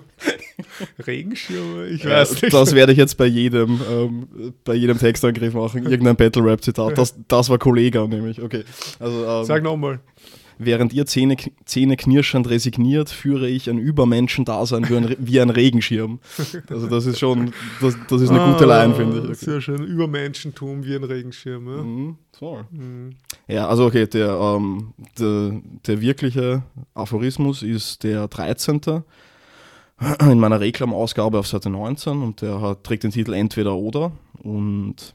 [1.06, 2.52] Regenschirme, ich weiß nicht.
[2.52, 5.86] Das werde ich jetzt bei jedem, ähm, bei jedem Textangriff machen.
[5.86, 6.98] Irgendein Battle-Rap-Zitat.
[6.98, 8.64] Das, das war Kollega nämlich, okay.
[9.00, 10.00] Also, ähm, Sag nochmal.
[10.58, 16.20] Während ihr Zähne, Zähne knirschend resigniert, führe ich ein Übermenschendasein wie ein, wie ein Regenschirm.
[16.68, 19.24] Also das ist schon, das, das ist eine ah, gute Line, finde ich.
[19.24, 19.34] Okay.
[19.34, 21.68] Sehr schön, Übermenschentum wie ein Regenschirm.
[21.68, 22.16] Ja, mhm.
[22.70, 23.16] Mhm.
[23.48, 26.62] ja also okay, der, ähm, der, der wirkliche
[26.94, 28.80] Aphorismus ist der 13.
[30.20, 35.14] in meiner Reklamausgabe auf Seite 19 und der hat, trägt den Titel Entweder oder und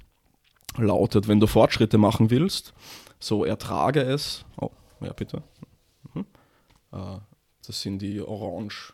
[0.78, 2.74] lautet, wenn du Fortschritte machen willst,
[3.20, 4.46] so ertrage es.
[5.02, 5.44] Ja, bitte.
[6.14, 6.26] Mhm.
[6.92, 7.20] Äh,
[7.66, 8.94] das sind die Orange.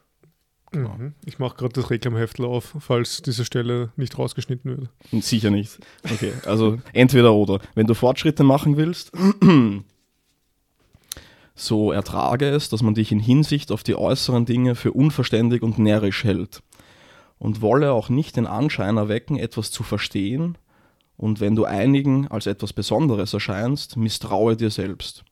[0.74, 1.14] Mhm.
[1.26, 4.78] Ich mache gerade das Reklamheftel auf, falls diese Stelle nicht rausgeschnitten
[5.12, 5.24] wird.
[5.24, 5.80] Sicher nicht.
[6.04, 7.60] Okay, also entweder oder.
[7.76, 9.12] Wenn du Fortschritte machen willst,
[11.56, 15.80] so ertrage es, dass man dich in Hinsicht auf die äußeren Dinge für unverständig und
[15.80, 16.62] närrisch hält.
[17.40, 20.58] Und wolle auch nicht den Anschein erwecken, etwas zu verstehen.
[21.18, 25.24] Und wenn du einigen als etwas Besonderes erscheinst, misstraue dir selbst.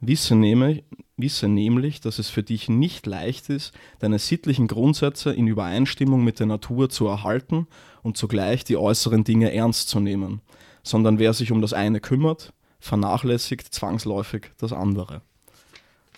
[0.00, 0.82] Wisse, nehme,
[1.16, 6.38] wisse nämlich, dass es für dich nicht leicht ist, deine sittlichen Grundsätze in Übereinstimmung mit
[6.38, 7.66] der Natur zu erhalten
[8.02, 10.40] und zugleich die äußeren Dinge ernst zu nehmen,
[10.82, 15.20] sondern wer sich um das eine kümmert, vernachlässigt zwangsläufig das andere.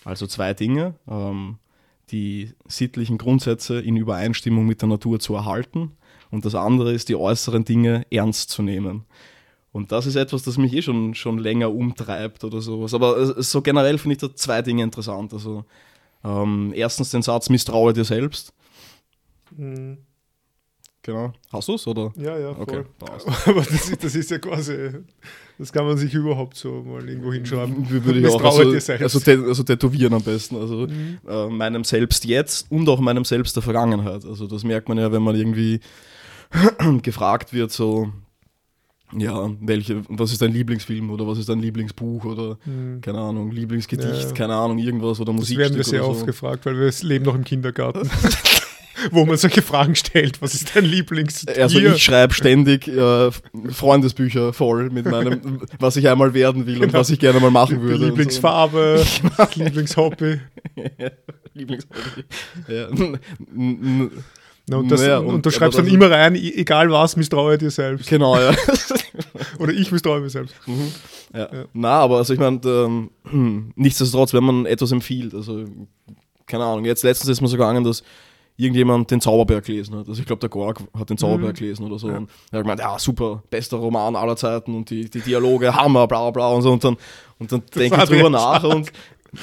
[0.05, 1.59] Also zwei Dinge, ähm,
[2.11, 5.92] die sittlichen Grundsätze in Übereinstimmung mit der Natur zu erhalten
[6.31, 9.07] und das andere ist, die äußeren Dinge ernst zu nehmen.
[9.72, 12.92] Und das ist etwas, das mich eh schon, schon länger umtreibt oder sowas.
[12.92, 15.32] Aber so generell finde ich da zwei Dinge interessant.
[15.32, 15.64] Also
[16.22, 18.52] ähm, erstens den Satz, misstraue dir selbst.
[19.56, 19.98] Mhm.
[21.04, 21.32] Genau.
[21.52, 22.12] Hast du es, oder?
[22.16, 22.62] Ja, ja, voll.
[22.62, 22.85] Okay,
[23.50, 24.90] Aber das ist, das ist ja quasi,
[25.58, 27.90] das kann man sich überhaupt so mal irgendwo hinschreiben.
[27.90, 30.56] Würde ich auch also, also, also, tätowieren am besten.
[30.56, 31.18] Also mhm.
[31.26, 34.24] äh, meinem Selbst jetzt und auch meinem Selbst der Vergangenheit.
[34.24, 35.80] Also das merkt man ja, wenn man irgendwie
[37.02, 38.12] gefragt wird, so
[39.16, 43.01] ja, welche, was ist dein Lieblingsfilm oder was ist dein Lieblingsbuch oder mhm.
[43.01, 44.33] keine Ahnung, Lieblingsgedicht, ja.
[44.33, 45.59] keine Ahnung, irgendwas oder Musik.
[45.59, 46.11] Das werden wir sehr so.
[46.11, 48.09] oft gefragt, weil wir leben noch im Kindergarten.
[49.11, 50.40] wo man solche Fragen stellt.
[50.42, 51.62] Was ist dein Lieblingstier?
[51.62, 53.31] Also ich schreibe ständig äh,
[53.70, 56.87] Freundesbücher voll mit meinem, was ich einmal werden will genau.
[56.87, 58.07] und was ich gerne mal machen würde.
[58.07, 59.05] Lieblingsfarbe,
[59.37, 59.46] so.
[59.55, 60.40] Lieblingshobby.
[61.55, 62.25] Lieblingshobby.
[62.68, 62.88] Ja.
[64.68, 67.70] Na, und, das, naja, und, und, du schreibst dann immer rein, egal was, misstraue dir
[67.70, 68.09] selbst.
[68.09, 68.55] Genau, ja.
[69.59, 70.55] Oder ich misstraue mir selbst.
[70.66, 70.92] Mhm.
[71.35, 71.40] Ja.
[71.53, 71.64] ja.
[71.72, 75.64] Na, aber also ich meine, ähm, nichtsdestotrotz, wenn man etwas empfiehlt, also
[76.46, 78.03] keine Ahnung, jetzt letztens ist mir so gegangen, dass
[78.57, 80.09] irgendjemand den Zauberberg gelesen hat.
[80.09, 81.59] Also ich glaube, der Gorg hat den Zauberberg mhm.
[81.59, 82.09] gelesen oder so.
[82.09, 82.18] Ja.
[82.18, 86.07] Und er hat gemeint, ja, super, bester Roman aller Zeiten und die, die Dialoge, Hammer,
[86.07, 86.72] bla bla und so.
[86.72, 86.96] Und dann,
[87.38, 88.92] und dann denke ich drüber nach und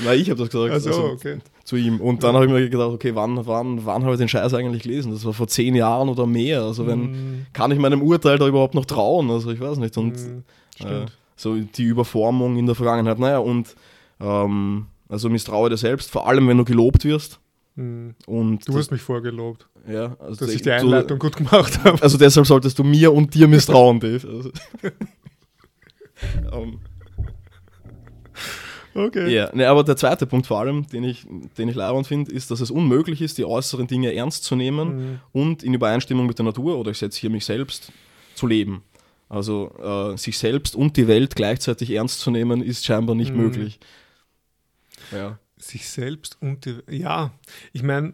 [0.03, 0.71] na, ich habe das gesagt.
[0.71, 2.01] Also, also, okay zu ihm.
[2.01, 4.83] Und dann habe ich mir gedacht, okay, wann, wann, wann habe ich den Scheiß eigentlich
[4.83, 5.11] gelesen?
[5.11, 6.63] Das war vor zehn Jahren oder mehr.
[6.63, 7.45] Also wenn, mm.
[7.53, 9.29] kann ich meinem Urteil da überhaupt noch trauen?
[9.29, 9.95] Also ich weiß nicht.
[9.95, 11.05] Und mm, äh,
[11.35, 13.19] so die Überformung in der Vergangenheit.
[13.19, 13.75] Naja, und
[14.19, 17.39] ähm, Also misstraue dir selbst, vor allem wenn du gelobt wirst.
[17.75, 18.15] Mhm.
[18.25, 22.01] Und Du hast mich vorgelobt, ja, also dass ich die du- Einleitung gut gemacht habe.
[22.01, 24.27] Also deshalb solltest du mir und dir misstrauen, Dave.
[24.27, 24.49] Also.
[26.51, 26.79] Ähm,
[28.95, 29.33] Okay.
[29.33, 31.25] Ja, ne, aber der zweite Punkt vor allem, den ich,
[31.57, 34.87] den ich leibend finde, ist, dass es unmöglich ist, die äußeren Dinge ernst zu nehmen
[35.11, 35.19] Mhm.
[35.31, 37.91] und in Übereinstimmung mit der Natur oder ich setze hier mich selbst
[38.35, 38.83] zu leben.
[39.29, 39.71] Also
[40.13, 43.37] äh, sich selbst und die Welt gleichzeitig ernst zu nehmen, ist scheinbar nicht Mhm.
[43.43, 43.79] möglich.
[45.11, 45.37] Ja.
[45.57, 47.31] Sich selbst und die, ja,
[47.73, 48.13] ich meine,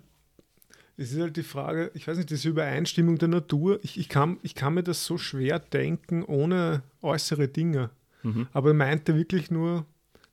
[0.98, 4.38] es ist halt die Frage, ich weiß nicht, diese Übereinstimmung der Natur, ich, ich, kann,
[4.44, 7.90] ich kann mir das so schwer denken ohne äußere Dinge.
[8.24, 8.48] Mhm.
[8.54, 9.86] Aber er meinte wirklich nur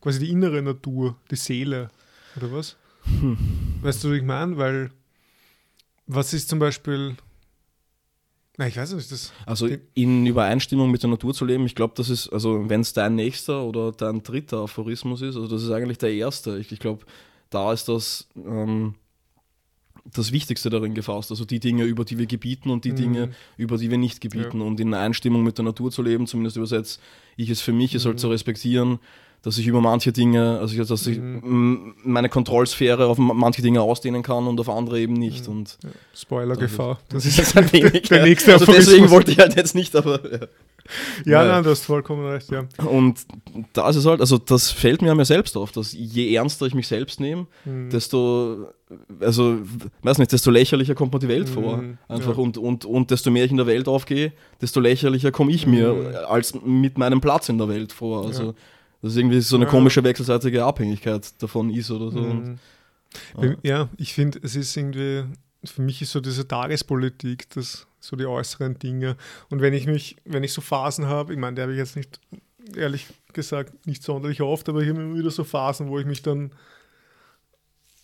[0.02, 1.88] quasi die innere Natur, die Seele,
[2.36, 2.76] oder was?
[3.04, 3.38] Hm.
[3.80, 4.58] Weißt du, was ich meine?
[4.58, 4.90] Weil,
[6.06, 7.16] was ist zum Beispiel,
[8.58, 11.94] na, ich weiß nicht, das, Also in Übereinstimmung mit der Natur zu leben, ich glaube,
[11.96, 15.70] das ist, also wenn es dein nächster oder dein dritter Aphorismus ist, also das ist
[15.70, 16.58] eigentlich der erste.
[16.58, 17.04] Ich, ich glaube,
[17.48, 18.94] da ist das ähm,
[20.12, 21.30] das Wichtigste darin gefasst.
[21.30, 22.96] Also die Dinge, über die wir gebieten und die Mhm.
[22.96, 24.60] Dinge, über die wir nicht gebieten.
[24.60, 27.00] Und in Einstimmung mit der Natur zu leben, zumindest übersetzt
[27.36, 28.18] ich es für mich, ist halt Mhm.
[28.18, 28.98] zu respektieren,
[29.42, 31.94] dass ich über manche Dinge, also dass ich Mhm.
[32.04, 35.46] meine Kontrollsphäre auf ma- manche Dinge ausdehnen kann und auf andere eben nicht.
[35.48, 35.52] Mhm.
[35.54, 37.00] Und ja, Spoiler-Gefahr.
[37.08, 38.02] Das das ist ist ein wenig.
[38.08, 40.20] der nächste also deswegen wollte ich halt jetzt nicht, aber.
[40.30, 40.38] Ja.
[41.24, 41.52] Ja, Ja.
[41.52, 42.64] nein, du hast vollkommen recht, ja.
[42.84, 43.20] Und
[43.72, 46.66] da ist es halt, also das fällt mir an mir selbst auf, dass je ernster
[46.66, 47.90] ich mich selbst nehme, Mhm.
[47.90, 48.66] desto,
[49.20, 49.58] also,
[50.02, 51.78] weiß nicht, desto lächerlicher kommt mir die Welt vor.
[51.78, 55.52] Mhm, Einfach und, und, und desto mehr ich in der Welt aufgehe, desto lächerlicher komme
[55.52, 56.06] ich mir Mhm.
[56.28, 58.24] als mit meinem Platz in der Welt vor.
[58.26, 58.54] Also.
[59.02, 62.18] Das ist irgendwie so eine komische wechselseitige Abhängigkeit davon ist oder so.
[62.20, 62.58] Und, Mhm.
[63.42, 63.56] ja.
[63.62, 65.24] Ja, ich finde, es ist irgendwie,
[65.64, 69.16] für mich ist so diese Tagespolitik, das, so die äußeren Dinge.
[69.50, 71.96] Und wenn ich mich, wenn ich so Phasen habe, ich meine, die habe ich jetzt
[71.96, 72.20] nicht,
[72.74, 76.22] ehrlich gesagt, nicht sonderlich oft, aber ich habe immer wieder so Phasen, wo ich mich
[76.22, 76.52] dann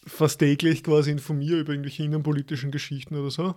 [0.07, 3.55] fast täglich quasi informiere über irgendwelche innenpolitischen Geschichten oder so.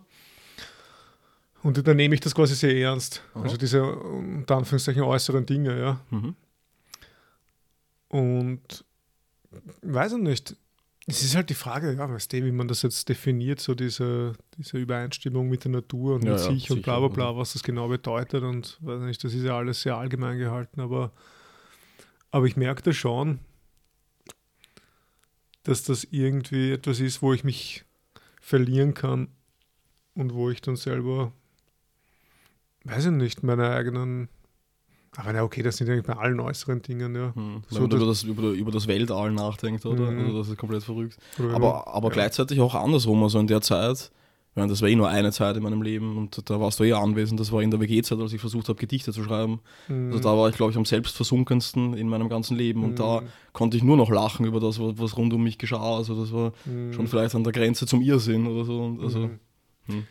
[1.64, 3.22] Und dann nehme ich das quasi sehr ernst.
[3.36, 3.44] Aha.
[3.44, 6.00] Also diese, unter Anführungszeichen, äußeren Dinge, ja.
[6.10, 6.36] Mhm.
[8.12, 8.84] Und
[9.82, 10.58] weiß ich nicht.
[11.08, 14.34] Es ist halt die Frage, ja, weißt du, wie man das jetzt definiert, so diese,
[14.58, 17.54] diese Übereinstimmung mit der Natur und Ja, mit ja, sich und bla bla bla, was
[17.54, 21.12] das genau bedeutet und weiß nicht, das ist ja alles sehr allgemein gehalten, aber,
[22.30, 23.40] aber ich merke da schon,
[25.64, 27.86] dass das irgendwie etwas ist, wo ich mich
[28.42, 29.30] verlieren kann
[30.14, 31.34] und wo ich dann selber,
[32.84, 34.30] weiß ich nicht, meine eigenen,
[35.18, 37.28] aber na okay, das sind eigentlich bei allen äußeren Dingen, ja.
[37.36, 37.36] Mhm.
[37.36, 40.10] Wenn So, man das- über das, über, über das Weltall nachdenkt, oder?
[40.12, 40.26] Mhm.
[40.26, 41.18] Also das ist komplett verrückt.
[41.40, 42.14] Oder Aber, aber ja.
[42.14, 44.12] gleichzeitig auch andersrum, also in der Zeit,
[44.56, 46.92] meine, das war eh nur eine Zeit in meinem Leben und da warst du eh
[46.94, 49.60] anwesend, das war in der WG-Zeit, als ich versucht habe, Gedichte zu schreiben.
[49.88, 50.12] Mhm.
[50.12, 53.28] Also da war ich, glaube ich, am selbstversunkensten in meinem ganzen Leben und da Mhm.
[53.54, 55.96] konnte ich nur noch lachen über das, was was rund um mich geschah.
[55.98, 56.94] Also das war Mhm.
[56.94, 58.82] schon vielleicht an der Grenze zum Irrsinn oder so.
[58.82, 59.40] Und Also, Mhm.
[59.88, 60.04] hm.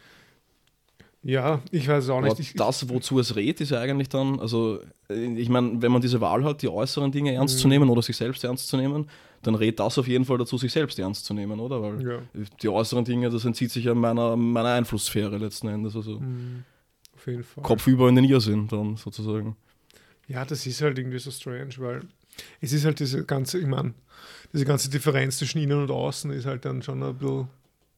[1.22, 2.40] Ja, ich weiß es auch aber nicht.
[2.40, 4.80] Ich, das, wozu es rät, ist ja eigentlich dann, also
[5.10, 7.60] äh, ich meine, wenn man diese Wahl hat, die äußeren Dinge ernst Mhm.
[7.60, 9.06] zu nehmen oder sich selbst ernst zu nehmen,
[9.42, 11.82] dann rät das auf jeden Fall dazu, sich selbst ernst zu nehmen, oder?
[11.82, 12.18] Weil ja.
[12.62, 15.94] die äußeren Dinge, das entzieht sich ja meiner, meiner Einflusssphäre letzten Endes.
[15.96, 16.64] Also Mhm.
[17.14, 17.62] Auf jeden Fall.
[17.64, 19.56] Kopf über in den Irrsinn dann sozusagen.
[20.26, 22.00] Ja, das ist halt irgendwie so strange, weil
[22.62, 23.92] es ist halt diese ganze, ich meine,
[24.54, 27.48] diese ganze Differenz zwischen innen und außen ist halt dann schon ein bisschen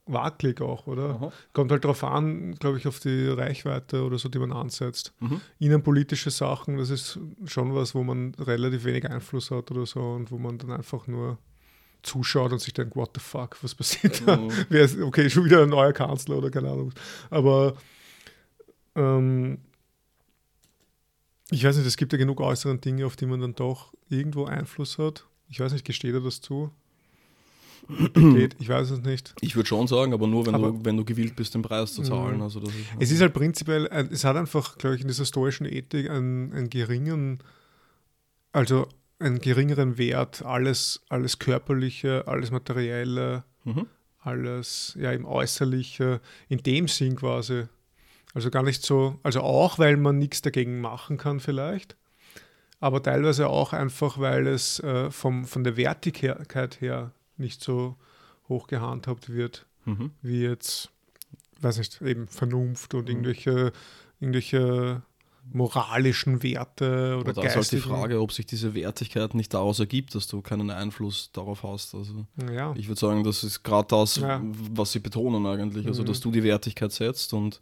[0.07, 1.11] wackelig auch, oder?
[1.11, 1.33] Aha.
[1.53, 5.13] Kommt halt darauf an, glaube ich, auf die Reichweite oder so, die man ansetzt.
[5.21, 5.41] Mhm.
[5.59, 10.31] Innenpolitische Sachen, das ist schon was, wo man relativ wenig Einfluss hat oder so und
[10.31, 11.39] wo man dann einfach nur
[12.03, 14.37] zuschaut und sich denkt, what the fuck, was passiert da?
[14.37, 14.51] Mhm.
[15.03, 16.93] Okay, schon wieder ein neuer Kanzler oder keine Ahnung.
[17.31, 17.75] Aber
[18.97, 19.59] ähm,
[21.51, 24.47] ich weiß nicht, es gibt ja genug äußeren Dinge, auf die man dann doch irgendwo
[24.47, 25.27] Einfluss hat.
[25.49, 26.73] Ich weiß nicht, gesteht er das zu?
[28.15, 29.35] Geht, ich weiß es nicht.
[29.41, 31.95] Ich würde schon sagen, aber nur, wenn, Aber- du, wenn du gewillt bist, den Preis
[31.95, 32.37] zu zahlen.
[32.37, 32.43] Mhm.
[32.43, 35.25] Also das ist, Es ist halt prinzipiell, ein- es hat einfach, glaube ich, in dieser
[35.25, 37.41] stoischen Ethik einen, einen geringen,
[38.53, 38.87] also
[39.19, 43.87] einen geringeren Wert, alles, alles Körperliche, alles Materielle, Mhm.
[44.21, 47.65] alles ja im Äußerliche, in dem Sinn quasi.
[48.35, 51.97] Also gar nicht so, also auch, weil man nichts dagegen machen kann vielleicht,
[52.81, 57.97] aber teilweise auch einfach, weil es äh, vom, von der Wertigkeit her nicht so
[58.49, 60.11] hoch gehandhabt wird, Mhm.
[60.23, 60.91] wie jetzt,
[61.61, 63.09] weiß nicht, eben Vernunft und Mhm.
[63.11, 63.73] irgendwelche,
[64.21, 65.03] irgendwelche
[65.53, 67.83] moralischen Werte oder Aber da ist halt die geistigen.
[67.83, 71.95] Frage, ob sich diese Wertigkeit nicht daraus ergibt, dass du keinen Einfluss darauf hast.
[71.97, 74.41] Also Ja, ich würde sagen, das ist gerade das, Ja.
[74.43, 75.87] was sie betonen eigentlich.
[75.87, 76.07] Also Mhm.
[76.07, 77.61] dass du die Wertigkeit setzt und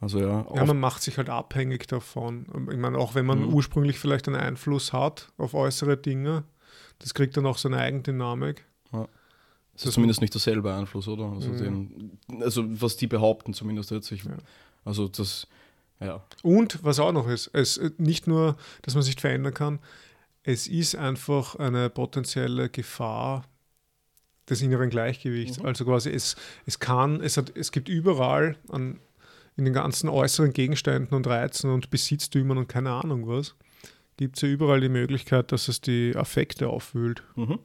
[0.00, 2.46] also ja, ja, man macht sich halt abhängig davon.
[2.70, 3.54] Ich meine, auch wenn man Mhm.
[3.54, 6.44] ursprünglich vielleicht einen Einfluss hat auf äußere Dinge,
[7.00, 8.64] Das kriegt dann auch seine Eigendynamik.
[9.78, 11.26] Das ist zumindest nicht derselbe Einfluss, oder?
[11.32, 14.10] Also, den, also was die behaupten zumindest jetzt.
[14.10, 14.22] Ich,
[14.84, 15.46] Also das,
[16.00, 16.24] ja.
[16.42, 19.78] Und was auch noch ist, es nicht nur, dass man sich verändern kann,
[20.42, 23.44] es ist einfach eine potenzielle Gefahr
[24.48, 25.58] des inneren Gleichgewichts.
[25.58, 25.66] Mhm.
[25.66, 26.36] Also quasi es,
[26.66, 28.98] es kann, es hat, es gibt überall an,
[29.56, 33.54] in den ganzen äußeren Gegenständen und Reizen und Besitztümern und keine Ahnung was,
[34.16, 37.22] gibt es ja überall die Möglichkeit, dass es die Affekte aufwühlt.
[37.36, 37.58] Mhm.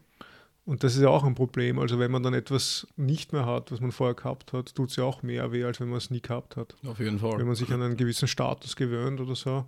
[0.66, 1.78] Und das ist ja auch ein Problem.
[1.78, 4.96] Also wenn man dann etwas nicht mehr hat, was man vorher gehabt hat, tut es
[4.96, 6.76] ja auch mehr weh, als wenn man es nie gehabt hat.
[6.86, 7.38] Auf jeden Fall.
[7.38, 9.66] Wenn man sich an einen gewissen Status gewöhnt oder so.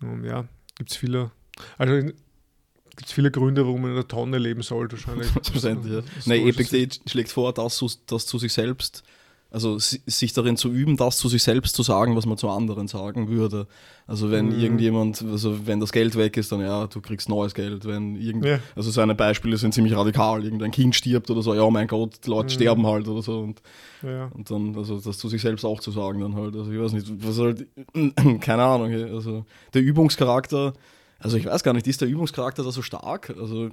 [0.00, 1.30] Und ja, gibt es viele,
[1.76, 5.28] also gibt es viele Gründe, warum man in der Tonne leben sollte wahrscheinlich.
[5.32, 6.02] Selbstverständlich, ja.
[6.24, 6.48] Nein.
[6.48, 9.04] Epictet schlägt vor, das das zu sich selbst,
[9.52, 12.48] also si- sich darin zu üben, das zu sich selbst zu sagen, was man zu
[12.48, 13.66] anderen sagen würde.
[14.06, 14.58] Also wenn Mhm.
[14.60, 17.84] irgendjemand, also wenn das Geld weg ist, dann ja, du kriegst neues Geld.
[17.84, 18.58] Wenn irgend, Ja.
[18.74, 20.42] also seine Beispiele sind ziemlich radikal.
[20.44, 22.50] Irgendein Kind stirbt oder so, ja mein Gott, die Leute Mhm.
[22.50, 23.40] sterben halt oder so.
[23.40, 23.60] Und,
[24.02, 24.26] Ja.
[24.34, 26.56] und dann, also das zu sich selbst auch zu sagen dann halt.
[26.56, 27.66] Also ich weiß nicht, was halt,
[28.40, 30.72] keine Ahnung, also der Übungscharakter,
[31.18, 33.34] also ich weiß gar nicht, ist der Übungscharakter da so stark?
[33.38, 33.68] Also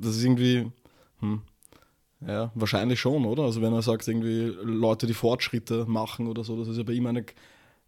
[0.00, 0.70] das ist irgendwie,
[1.20, 1.42] hm,
[2.26, 3.42] ja, wahrscheinlich schon, oder?
[3.44, 6.92] Also wenn er sagt, irgendwie Leute, die Fortschritte machen oder so, das ist ja bei
[6.92, 7.24] ihm eine,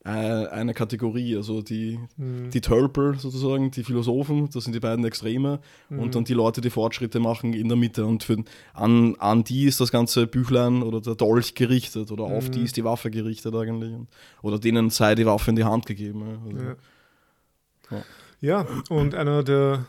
[0.05, 0.09] äh,
[0.49, 1.37] eine Kategorie.
[1.37, 2.51] Also die, Mhm.
[2.51, 5.59] die Tölpel sozusagen, die Philosophen, das sind die beiden Extreme.
[5.89, 5.99] Mhm.
[5.99, 8.05] Und dann die Leute, die Fortschritte machen in der Mitte.
[8.07, 8.45] Und für,
[8.75, 12.53] an, an die ist das ganze Büchlein oder der Dolch gerichtet oder auf Mhm.
[12.53, 13.95] die ist die Waffe gerichtet eigentlich.
[14.43, 16.23] Oder denen sei die Waffe in die Hand gegeben.
[16.47, 16.77] Also, Ja.
[17.91, 18.05] Ja.
[18.41, 19.87] ja, und einer der,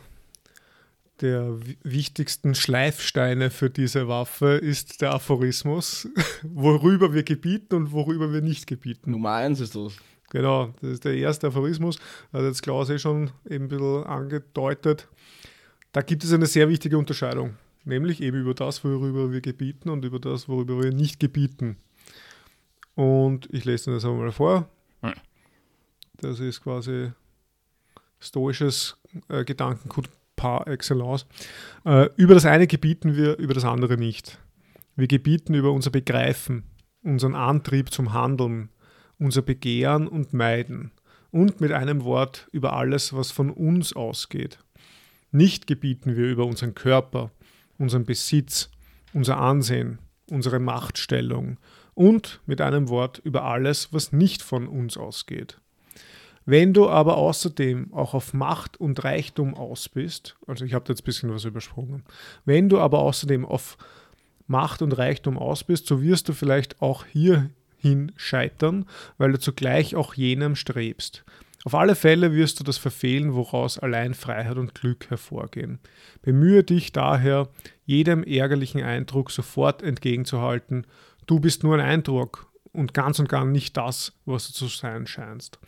[1.22, 6.08] der wi- wichtigsten Schleifsteine für diese Waffe ist der Aphorismus,
[6.44, 9.12] worüber wir gebieten und worüber wir nicht gebieten.
[9.12, 9.94] Nummer eins ist das.
[10.30, 12.00] Genau, das ist der erste Aphorismus.
[12.34, 15.08] Hat jetzt Klaus eh schon eben ein bisschen angedeutet.
[15.94, 20.04] Da gibt es eine sehr wichtige Unterscheidung, nämlich eben über das, worüber wir gebieten und
[20.04, 21.78] über das, worüber wir nicht gebieten.
[22.96, 24.70] Und ich lese das einmal vor.
[26.20, 27.12] Das ist quasi
[28.20, 28.98] stoisches
[29.30, 31.26] äh, Gedankengut par excellence.
[31.86, 34.40] Äh, über das eine gebieten wir, über das andere nicht.
[34.96, 36.64] Wir gebieten über unser Begreifen,
[37.04, 38.70] unseren Antrieb zum Handeln,
[39.20, 40.92] unser Begehren und Meiden
[41.32, 44.60] und mit einem Wort über alles, was von uns ausgeht.
[45.32, 47.32] Nicht gebieten wir über unseren Körper,
[47.78, 48.70] unseren Besitz,
[49.14, 51.58] unser Ansehen, unsere Machtstellung
[51.94, 55.60] und mit einem Wort über alles, was nicht von uns ausgeht.
[56.50, 60.94] Wenn du aber außerdem auch auf Macht und Reichtum aus bist, also ich habe da
[60.94, 62.04] jetzt ein bisschen was übersprungen,
[62.46, 63.78] wenn du aber außerdem auf
[64.48, 68.86] Macht und Reichtum aus bist, so wirst du vielleicht auch hierhin scheitern,
[69.18, 71.26] weil du zugleich auch jenem strebst.
[71.66, 75.80] Auf alle Fälle wirst du das verfehlen, woraus allein Freiheit und Glück hervorgehen.
[76.22, 77.50] Bemühe dich daher,
[77.86, 80.88] jedem ärgerlichen Eindruck sofort entgegenzuhalten.
[81.26, 85.08] Du bist nur ein Eindruck und ganz und gar nicht das, was du zu sein
[85.08, 85.60] scheinst.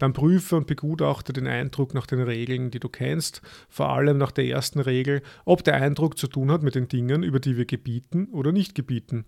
[0.00, 4.32] Dann prüfe und begutachte den Eindruck nach den Regeln, die du kennst, vor allem nach
[4.32, 7.66] der ersten Regel, ob der Eindruck zu tun hat mit den Dingen, über die wir
[7.66, 9.26] gebieten oder nicht gebieten.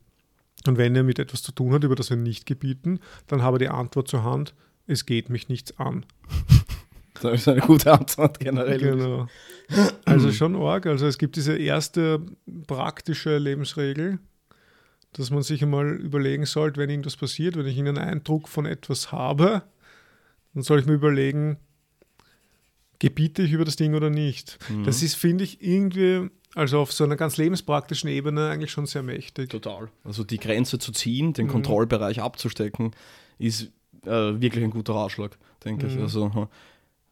[0.66, 3.58] Und wenn er mit etwas zu tun hat, über das wir nicht gebieten, dann habe
[3.58, 4.54] die Antwort zur Hand,
[4.86, 6.06] es geht mich nichts an.
[7.20, 8.80] Das ist eine gute Antwort generell.
[8.80, 9.28] Genau.
[10.04, 10.86] Also schon arg.
[10.86, 12.20] Also es gibt diese erste
[12.66, 14.18] praktische Lebensregel,
[15.12, 19.12] dass man sich einmal überlegen sollte, wenn irgendwas passiert, wenn ich einen Eindruck von etwas
[19.12, 19.62] habe,
[20.54, 21.56] dann soll ich mir überlegen,
[22.98, 24.58] gebiete ich über das Ding oder nicht.
[24.70, 24.84] Mhm.
[24.84, 29.02] Das ist, finde ich, irgendwie, also auf so einer ganz lebenspraktischen Ebene eigentlich schon sehr
[29.02, 29.50] mächtig.
[29.50, 29.88] Total.
[30.04, 31.50] Also die Grenze zu ziehen, den Mhm.
[31.50, 32.92] Kontrollbereich abzustecken,
[33.38, 33.70] ist
[34.04, 35.96] äh, wirklich ein guter Ratschlag, denke ich.
[35.96, 36.02] Mhm.
[36.02, 36.46] Also hm,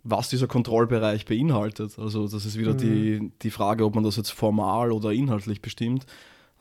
[0.02, 1.98] was dieser Kontrollbereich beinhaltet.
[1.98, 2.78] Also das ist wieder Mhm.
[2.78, 6.06] die, die Frage, ob man das jetzt formal oder inhaltlich bestimmt.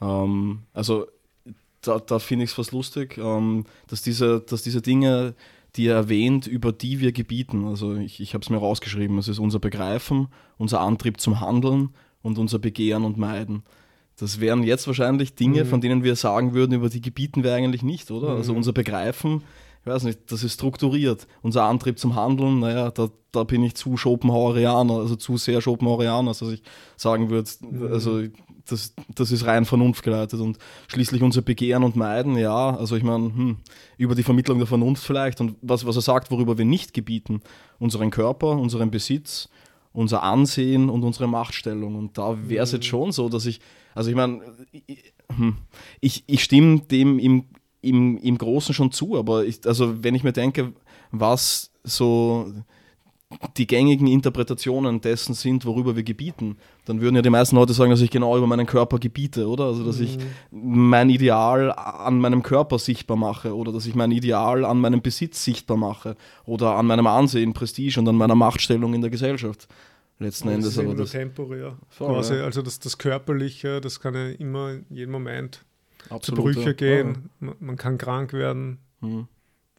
[0.01, 1.07] Ähm, also
[1.81, 5.35] da, da finde ich es fast lustig, ähm, dass, diese, dass diese Dinge,
[5.75, 9.27] die er erwähnt, über die wir gebieten, also ich, ich habe es mir rausgeschrieben, es
[9.27, 10.27] ist unser Begreifen,
[10.58, 11.89] unser Antrieb zum Handeln
[12.21, 13.63] und unser Begehren und Meiden.
[14.17, 15.67] Das wären jetzt wahrscheinlich Dinge, Mhm.
[15.69, 18.29] von denen wir sagen würden, über die gebieten wir eigentlich nicht, oder?
[18.29, 18.58] Also Mhm.
[18.58, 19.43] unser Begreifen,
[19.82, 21.25] ich weiß nicht, das ist strukturiert.
[21.41, 26.32] Unser Antrieb zum Handeln, naja, da, da bin ich zu Schopenhauerianer, also zu sehr Schopenhauerianer,
[26.32, 26.62] dass ich
[26.97, 27.88] sagen würde, Mhm.
[27.93, 28.21] also
[28.71, 33.25] das, das ist rein vernunftgeleitet und schließlich unser Begehren und Meiden, ja, also ich meine,
[33.25, 33.58] hm,
[33.97, 37.41] über die Vermittlung der Vernunft vielleicht und was, was er sagt, worüber wir nicht gebieten,
[37.79, 39.50] unseren Körper, unseren Besitz,
[39.91, 43.60] unser Ansehen und unsere Machtstellung und da wäre es jetzt schon so, dass ich,
[43.96, 44.41] also ich meine,
[44.71, 45.58] ich, hm,
[46.00, 47.46] ich, ich stimme dem im,
[47.81, 50.73] im, im Großen schon zu, aber ich, also wenn ich mir denke,
[51.12, 52.54] was so
[53.58, 57.92] die gängigen Interpretationen dessen sind, worüber wir gebieten, dann würden ja die meisten Leute sagen,
[57.92, 59.65] dass ich genau über meinen Körper gebiete, oder?
[59.65, 60.17] Also, dass ich
[60.50, 65.44] mein Ideal an meinem Körper sichtbar mache oder dass ich mein Ideal an meinem Besitz
[65.44, 66.15] sichtbar mache
[66.46, 69.67] oder an meinem Ansehen, Prestige und an meiner Machtstellung in der Gesellschaft.
[70.17, 71.12] Letzten Das Endes ist aber das.
[71.12, 71.77] temporär.
[71.88, 72.36] Voll, quasi.
[72.36, 72.44] ja.
[72.46, 75.63] Also das, das Körperliche, das kann ja immer in jedem Moment
[76.10, 76.73] zu Absolut, Brüche ja.
[76.73, 77.30] gehen.
[77.40, 78.80] Man, man kann krank werden.
[79.02, 79.27] Mhm.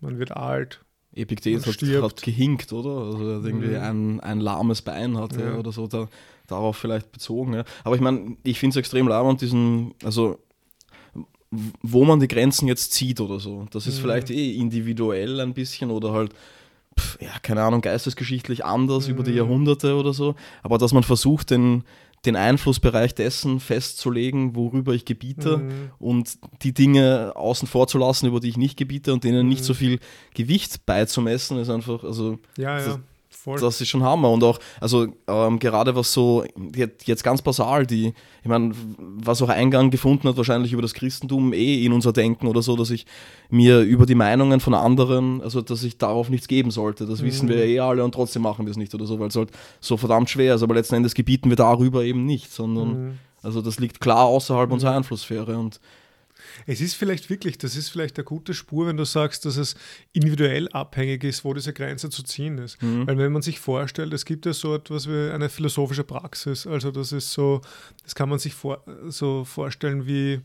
[0.01, 0.83] man wird alt.
[1.15, 2.91] Epiktet hat, hat gehinkt, oder?
[2.91, 3.77] Also irgendwie Mhm.
[3.83, 5.57] ein, ein lahmes Bein hatte Ja.
[5.59, 6.09] oder so, da,
[6.47, 7.55] darauf vielleicht bezogen.
[7.55, 7.65] Ja.
[7.85, 10.39] Aber ich meine, ich finde es extrem und diesen, also
[11.83, 13.67] wo man die Grenzen jetzt zieht oder so.
[13.73, 14.03] Das ist Mhm.
[14.03, 16.33] vielleicht eh individuell ein bisschen oder halt,
[16.97, 19.37] pf, ja, keine Ahnung, geistesgeschichtlich anders über die Mhm.
[19.39, 20.37] Jahrhunderte oder so.
[20.63, 21.83] Aber dass man versucht, den,
[22.27, 25.71] den Einflussbereich dessen festzulegen, worüber ich gebiete Mhm.
[25.99, 29.61] und die Dinge außen vor zu lassen, über die ich nicht gebiete und denen nicht
[29.63, 29.65] Mhm.
[29.65, 30.01] so viel
[30.35, 32.99] Gewicht beizumessen, ist einfach, also Ja, ja, Das-
[33.45, 33.59] voll.
[33.61, 34.31] das ist schon Hammer.
[34.31, 38.13] Und auch, also ähm, gerade was so, jetzt, ganz basal, die,
[38.43, 42.47] ich meine, was auch Eingang gefunden hat, wahrscheinlich über das Christentum eh in unser Denken
[42.47, 43.07] oder so, dass ich
[43.49, 47.07] mir über die Meinungen von anderen, also dass ich darauf nichts geben sollte.
[47.07, 47.51] Das wissen Mhm.
[47.51, 49.97] wir eh alle und trotzdem machen wir es nicht oder so, weil es halt so
[49.97, 50.63] verdammt schwer ist.
[50.63, 53.19] Aber letzten Endes gebieten wir darüber eben nicht, sondern Mhm.
[53.43, 55.59] also das liegt klar außerhalb unserer Einflusssphäre.
[55.59, 55.81] Und
[56.67, 59.75] Es ist vielleicht wirklich, das ist vielleicht eine gute Spur, wenn du sagst, dass es
[60.13, 62.83] individuell abhängig ist, wo diese Grenze zu ziehen ist.
[62.83, 63.07] Mhm.
[63.07, 66.91] Weil wenn man sich vorstellt, es gibt ja so etwas wie eine philosophische Praxis, also
[66.91, 67.61] das ist so,
[68.03, 70.41] das kann man sich vor, so vorstellen wie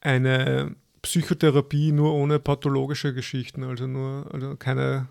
[0.00, 5.08] eine Psychotherapie nur ohne pathologische Geschichten, also nur, also keine,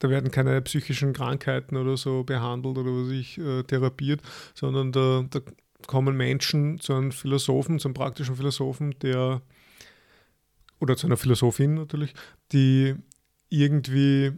[0.00, 4.20] da werden keine psychischen Krankheiten oder so behandelt oder was ich äh, therapiert,
[4.54, 5.40] sondern da, da
[5.86, 9.42] kommen Menschen zu einem Philosophen, zum praktischen Philosophen, der
[10.80, 12.14] oder zu einer Philosophin natürlich,
[12.52, 12.94] die
[13.48, 14.32] irgendwie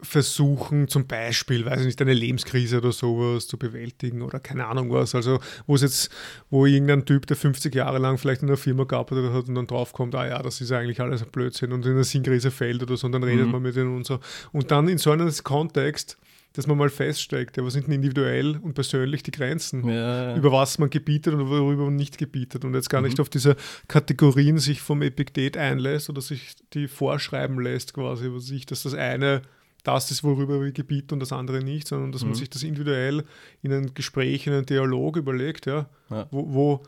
[0.00, 4.92] versuchen, zum Beispiel, weiß ich nicht, eine Lebenskrise oder sowas zu bewältigen oder keine Ahnung
[4.92, 5.14] was.
[5.14, 6.10] Also, wo es jetzt,
[6.50, 9.66] wo irgendein Typ, der 50 Jahre lang vielleicht in einer Firma gearbeitet hat und dann
[9.66, 12.96] draufkommt, ah ja, das ist eigentlich alles ein Blödsinn und in eine Sinnkrise fällt oder
[12.96, 13.52] so, und dann redet Mhm.
[13.52, 14.20] man mit denen und so.
[14.52, 16.18] Und dann in so einem Kontext,
[16.54, 19.86] dass man mal feststeckt, ja, was sind denn individuell und persönlich die Grenzen?
[19.88, 23.22] ja, über was man gebietet und worüber man nicht gebietet und jetzt gar nicht Mhm.
[23.22, 23.56] auf diese
[23.88, 28.94] Kategorien sich vom Epiktet einlässt oder sich die vorschreiben lässt quasi, was ich, dass das
[28.94, 29.42] eine
[29.82, 32.36] das ist, worüber wir gebieten und das andere nicht, sondern dass man Mhm.
[32.36, 33.22] sich das individuell
[33.60, 36.26] in einem Gespräch, in einem Dialog überlegt, ja, Ja.
[36.30, 36.82] Wo, wo,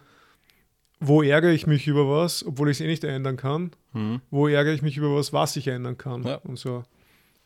[1.00, 4.20] wo ärgere ich mich über was, obwohl ich es eh nicht ändern kann, Mhm.
[4.30, 6.36] wo ärgere ich mich über was, was ich ändern kann Ja.
[6.36, 6.84] und so.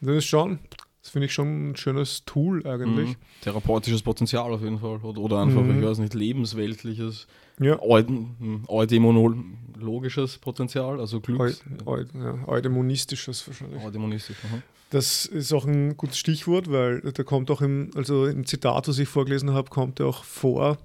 [0.01, 0.61] Und das ist schon,
[1.03, 3.11] das finde ich schon ein schönes Tool eigentlich.
[3.11, 3.17] Mhm.
[3.43, 4.99] Therapeutisches Potenzial auf jeden Fall.
[4.99, 5.79] Oder, einfach, Mhm.
[5.81, 7.27] ich weiß nicht, lebensweltliches,
[7.59, 7.79] Ja.
[7.81, 11.63] eu- hm, eudämonologisches Potenzial, also Glücks.
[11.87, 13.83] eu, ja, eudämonistisches wahrscheinlich.
[13.85, 14.37] Eudämonistisch.
[14.47, 14.63] aha.
[14.91, 18.99] Das ist auch ein gutes Stichwort, weil da kommt auch im, also im Zitat, was
[18.99, 20.79] ich vorgelesen habe, kommt ja auch vor,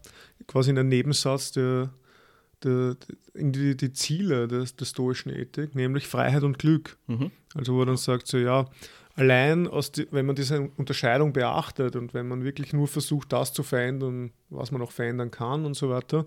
[0.47, 1.89] quasi in einem Nebensatz der,
[2.63, 2.95] der,
[3.33, 6.97] die, die Ziele des, der stoischen Ethik, nämlich Freiheit und Glück.
[7.07, 7.31] Mhm.
[7.55, 8.65] Also wo er dann sagt, so ja,
[9.15, 13.63] allein die, wenn man diese Unterscheidung beachtet und wenn man wirklich nur versucht, das zu
[13.63, 16.25] verändern, was man auch verändern kann und so weiter,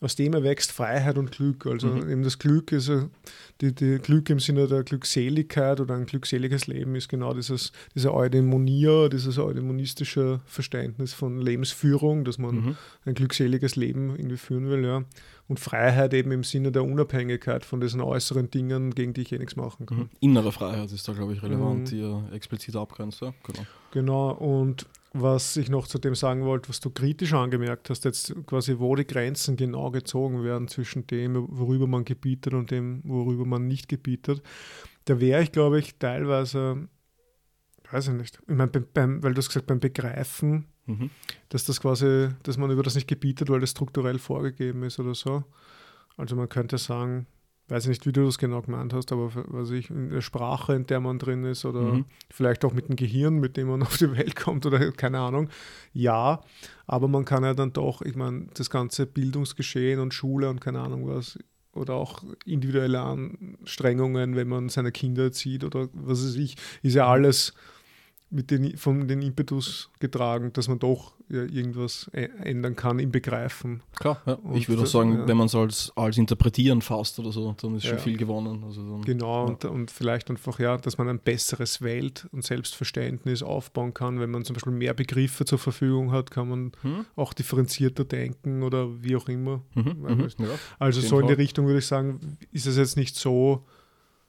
[0.00, 1.64] aus dem erwächst Freiheit und Glück.
[1.64, 2.10] Also Mhm.
[2.10, 3.06] eben das Glück ist äh,
[3.62, 8.12] die, die Glück im Sinne der Glückseligkeit oder ein glückseliges Leben ist genau dieses, diese
[8.12, 12.76] Eudaimonia, dieses eudämonistische Verständnis von Lebensführung, dass man Mhm.
[13.06, 15.04] ein glückseliges Leben irgendwie führen will, ja.
[15.48, 19.38] Und Freiheit eben im Sinne der Unabhängigkeit von diesen äußeren Dingen, gegen die ich eh
[19.38, 19.98] nichts machen kann.
[19.98, 20.08] Mhm.
[20.20, 21.84] Innere Freiheit ist da, glaube ich, relevant, Mhm.
[21.84, 23.20] die er explizit abgrenzt.
[23.20, 23.32] Ja?
[23.44, 23.66] Genau.
[23.92, 28.34] Genau, und was ich noch zu dem sagen wollte, was du kritisch angemerkt hast, jetzt
[28.46, 33.46] quasi, wo die Grenzen genau gezogen werden zwischen dem, worüber man gebietet und dem, worüber
[33.46, 34.42] man nicht gebietet,
[35.06, 36.88] da wäre ich, glaube ich, teilweise,
[37.92, 41.10] weiß ich nicht, ich meine, beim, beim, weil du hast gesagt, beim Begreifen, Mhm.
[41.48, 45.16] dass das quasi, dass man über das nicht gebietet, weil das strukturell vorgegeben ist oder
[45.16, 45.42] so.
[46.16, 47.26] Also man könnte sagen,
[47.66, 50.74] weiß ich nicht, wie du das genau gemeint hast, aber was ich, in der Sprache,
[50.74, 52.04] in der man drin ist oder Mhm.
[52.30, 55.48] vielleicht auch mit dem Gehirn, mit dem man auf die Welt kommt oder keine Ahnung.
[55.92, 56.40] Ja,
[56.86, 60.78] aber man kann ja dann doch, ich meine, das ganze Bildungsgeschehen und Schule und keine
[60.82, 61.36] Ahnung was
[61.72, 67.08] oder auch individuelle Anstrengungen, wenn man seine Kinder erzieht oder was weiß ich, ist ja
[67.08, 67.52] alles
[68.28, 73.10] mit den, von den Impetus getragen, dass man doch ja, irgendwas ä- ändern kann im
[73.12, 73.82] Begreifen.
[73.96, 74.38] Klar, ja.
[74.54, 75.28] Ich würde auch das- sagen, ja.
[75.28, 78.62] wenn man es als, als Interpretieren fasst oder so, dann ist schon viel gewonnen.
[78.64, 83.42] Also dann, Genau, und, und vielleicht einfach, ja, dass man ein besseres Welt- und Selbstverständnis
[83.42, 84.20] aufbauen kann.
[84.20, 87.06] Wenn man zum Beispiel mehr Begriffe zur Verfügung hat, kann man Hm?
[87.16, 89.62] auch differenzierter denken oder wie auch immer.
[89.74, 89.96] Mhm.
[90.06, 90.28] Mhm.
[90.78, 91.32] Also so in die.
[91.34, 93.64] Richtung würde ich sagen, ist es jetzt nicht so,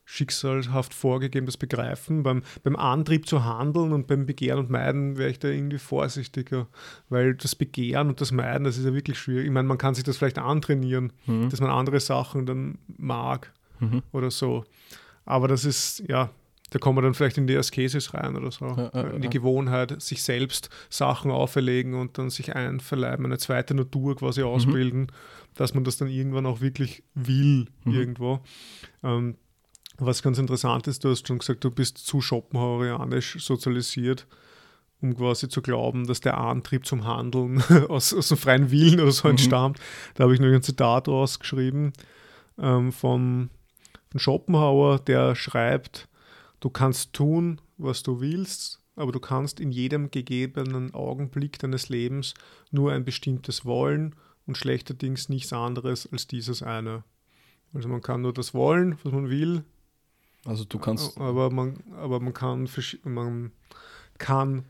[0.10, 2.24] schicksalhaft vorgegeben, das begreifen.
[2.24, 6.68] Beim, beim Antrieb zu handeln und beim Begehren und Meiden wäre ich da irgendwie vorsichtiger,
[7.10, 9.46] weil das Begehren und das Meiden, das ist ja wirklich schwierig.
[9.48, 11.50] Ich meine, man kann sich das vielleicht antrainieren, Mhm.
[11.50, 13.52] dass man andere Sachen dann mag
[13.82, 14.02] Mhm.
[14.14, 14.64] oder so.
[15.26, 16.30] Aber das ist, ja,
[16.70, 18.66] da kommen wir dann vielleicht in die Askesis rein oder so.
[18.66, 19.32] Ja, ja, in die ja.
[19.32, 25.08] Gewohnheit, sich selbst Sachen auferlegen und dann sich einverleiben, eine zweite Natur quasi ausbilden,
[25.56, 27.94] dass man das dann irgendwann auch wirklich will Mhm.
[27.94, 28.40] irgendwo.
[29.04, 29.36] Ähm,
[29.98, 34.28] was ganz interessant ist, du hast schon gesagt, du bist zu Schopenhauerianisch sozialisiert,
[35.02, 39.12] um quasi zu glauben, dass der Antrieb zum Handeln aus, aus dem freien Willen oder
[39.12, 39.32] so Mhm.
[39.32, 39.80] entstammt.
[40.16, 41.94] Da habe ich noch ein Zitat rausgeschrieben
[42.60, 43.50] ähm, von,
[44.12, 46.08] von Schopenhauer, der schreibt,
[46.60, 52.34] du kannst tun, was du willst, aber du kannst in jedem gegebenen Augenblick deines Lebens
[52.72, 54.16] nur ein bestimmtes wollen
[54.48, 57.04] und schlechterdings nichts anderes als dieses eine.
[57.74, 59.64] Also man kann nur das wollen, was man will,
[60.48, 61.20] Also du kannst.
[61.20, 62.68] aber man, aber man kann,
[63.04, 63.52] man
[64.18, 64.64] kann,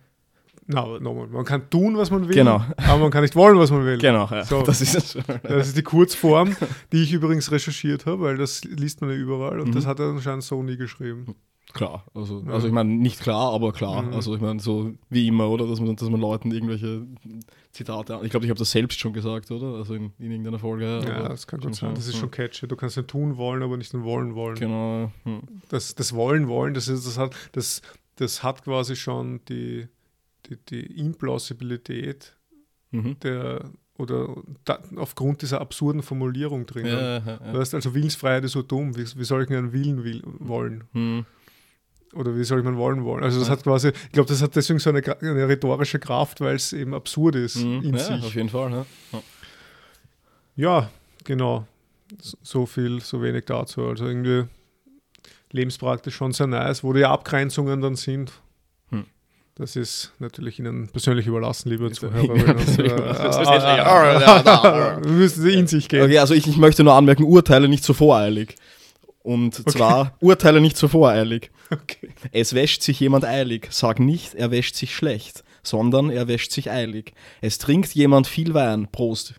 [0.66, 2.62] na, nochmal, man kann tun, was man will, Genau.
[2.78, 3.98] aber man kann nicht wollen, was man will.
[4.00, 4.44] Genau, ja.
[4.44, 4.64] So.
[4.64, 5.18] Das ist es.
[5.44, 6.56] Das ist die Kurzform,
[6.92, 9.74] die ich übrigens recherchiert habe, weil das liest man ja überall und Mhm.
[9.74, 11.36] das hat er anscheinend so nie geschrieben.
[11.74, 12.54] Klar, also, Ja.
[12.54, 14.02] also ich meine, nicht klar, aber klar.
[14.02, 14.14] Mhm.
[14.14, 15.68] Also ich meine, so wie immer, oder?
[15.68, 17.06] Dass man, dass man Leuten irgendwelche
[17.72, 18.24] Zitate an.
[18.26, 19.74] Ich glaube, ich habe das selbst schon gesagt, oder?
[19.76, 20.86] Also in, in irgendeiner Folge.
[21.06, 21.94] Ja, das kann gut sein.
[21.94, 22.68] Das ist schon catchy.
[22.68, 24.56] Du kannst ja tun wollen, aber nicht nur wollen wollen.
[24.56, 25.12] Genau.
[25.24, 25.42] Hm.
[25.70, 27.82] Das, das Wollen wollen, das, ist, das, hat, das,
[28.16, 29.88] das hat quasi schon die,
[30.48, 32.34] die, die Implausibilität
[32.92, 33.20] Mhm.
[33.20, 36.86] der oder da, aufgrund dieser absurden Formulierung drin.
[36.86, 37.54] Ja, ja, Du ja.
[37.54, 38.96] weißt, also Willensfreiheit ist so dumm.
[38.96, 40.86] Wie, wie soll ich denn einen Willen will, wollen?
[40.94, 41.26] Hm.
[42.14, 43.24] Oder wie soll ich man wollen wollen?
[43.24, 46.56] Also das hat quasi, ich glaube, das hat deswegen so eine, eine rhetorische Kraft, weil
[46.56, 47.82] es eben absurd ist Hm.
[47.84, 48.26] in Ja, sich.
[48.26, 48.72] auf jeden Fall.
[48.72, 48.86] Ja.
[49.14, 49.22] Ja.
[50.56, 50.90] Ja,
[51.24, 51.68] genau.
[52.42, 53.86] So viel, so wenig dazu.
[53.86, 54.46] Also irgendwie
[55.52, 58.32] lebenspraktisch schon sehr nice, wo die Abgrenzungen dann sind.
[58.90, 59.06] Hm.
[59.56, 62.48] Das ist natürlich Ihnen persönlich überlassen, liebe Ist- Zuhörerinnen.
[62.48, 65.00] und persönlich Zuhörer.
[65.06, 66.04] Müssen Sie in sich gehen.
[66.04, 68.56] Okay, also ich, ich möchte nur anmerken, urteile nicht so voreilig.
[69.28, 71.52] Und zwar, urteile nicht so voreilig.
[71.70, 72.12] Okay.
[72.32, 73.68] Es wäscht sich jemand eilig.
[73.72, 77.12] Sag nicht, er wäscht sich schlecht, sondern er wäscht sich eilig.
[77.42, 78.88] Es trinkt jemand viel Wein.
[78.90, 79.34] Prost.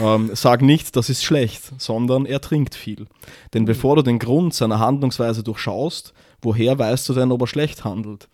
[0.00, 3.06] Ähm, sag nicht, das ist schlecht, sondern er trinkt viel.
[3.52, 6.12] Denn bevor du den Grund seiner Handlungsweise durchschaust,
[6.42, 8.26] woher weißt du denn, ob er schlecht handelt?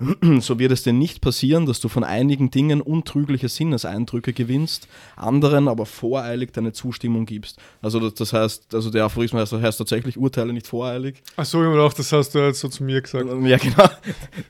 [0.40, 5.68] So wird es denn nicht passieren, dass du von einigen Dingen untrügliche Sinneseindrücke gewinnst, anderen
[5.68, 7.58] aber voreilig deine Zustimmung gibst.
[7.82, 11.66] Also das, das heißt, also der Aphorismus heißt, heißt tatsächlich, urteile nicht voreilig, Achso, ich
[11.66, 13.28] habe gedacht, das hast du jetzt so zu mir gesagt.
[13.44, 13.88] ja, genau.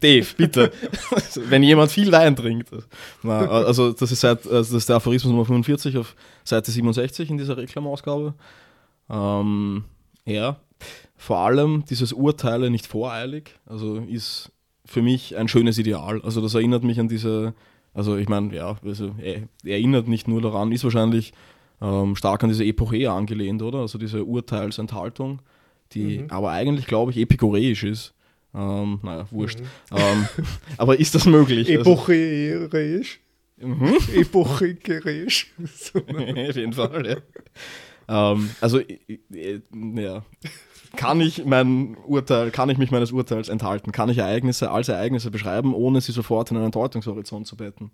[0.01, 0.73] Dave, bitte.
[1.49, 2.71] Wenn jemand viel Wein trinkt.
[3.23, 7.31] Na, also, das ist, seit, also das ist der Aphorismus Nummer 45 auf Seite 67
[7.31, 8.35] in dieser Reklamausgabe.
[9.09, 9.85] Ähm,
[10.25, 10.57] ja,
[11.17, 14.51] vor allem dieses Urteile nicht voreilig, also ist
[14.91, 16.21] für mich ein schönes Ideal.
[16.23, 17.55] Also, das erinnert mich an diese,
[17.95, 21.33] also ich meine, ja, also, er, erinnert nicht nur daran, ist wahrscheinlich
[21.81, 23.79] ähm, stark an diese Epoche angelehnt, oder?
[23.79, 25.43] Also, diese Urteilsenthaltung,
[25.93, 26.31] die Mhm.
[26.31, 28.15] aber eigentlich, glaube ich, epikureisch ist.
[28.53, 29.61] Ähm, naja, wurscht.
[29.61, 29.97] Mhm.
[29.97, 30.29] Ähm,
[30.77, 31.69] aber ist das möglich?
[31.79, 31.93] Also,
[33.59, 33.95] mhm.
[34.13, 35.53] Epocheisch.
[35.73, 36.49] So, ne?
[36.49, 37.07] Auf jeden Fall,
[38.09, 38.33] ja.
[38.33, 38.99] Ähm, also, äh,
[39.33, 39.61] äh,
[39.95, 40.25] ja.
[40.97, 43.93] Kann ich mein Urteil, kann ich mich meines Urteils enthalten?
[43.93, 47.91] Kann ich Ereignisse als Ereignisse beschreiben, ohne sie sofort in einen Deutungshorizont zu betten?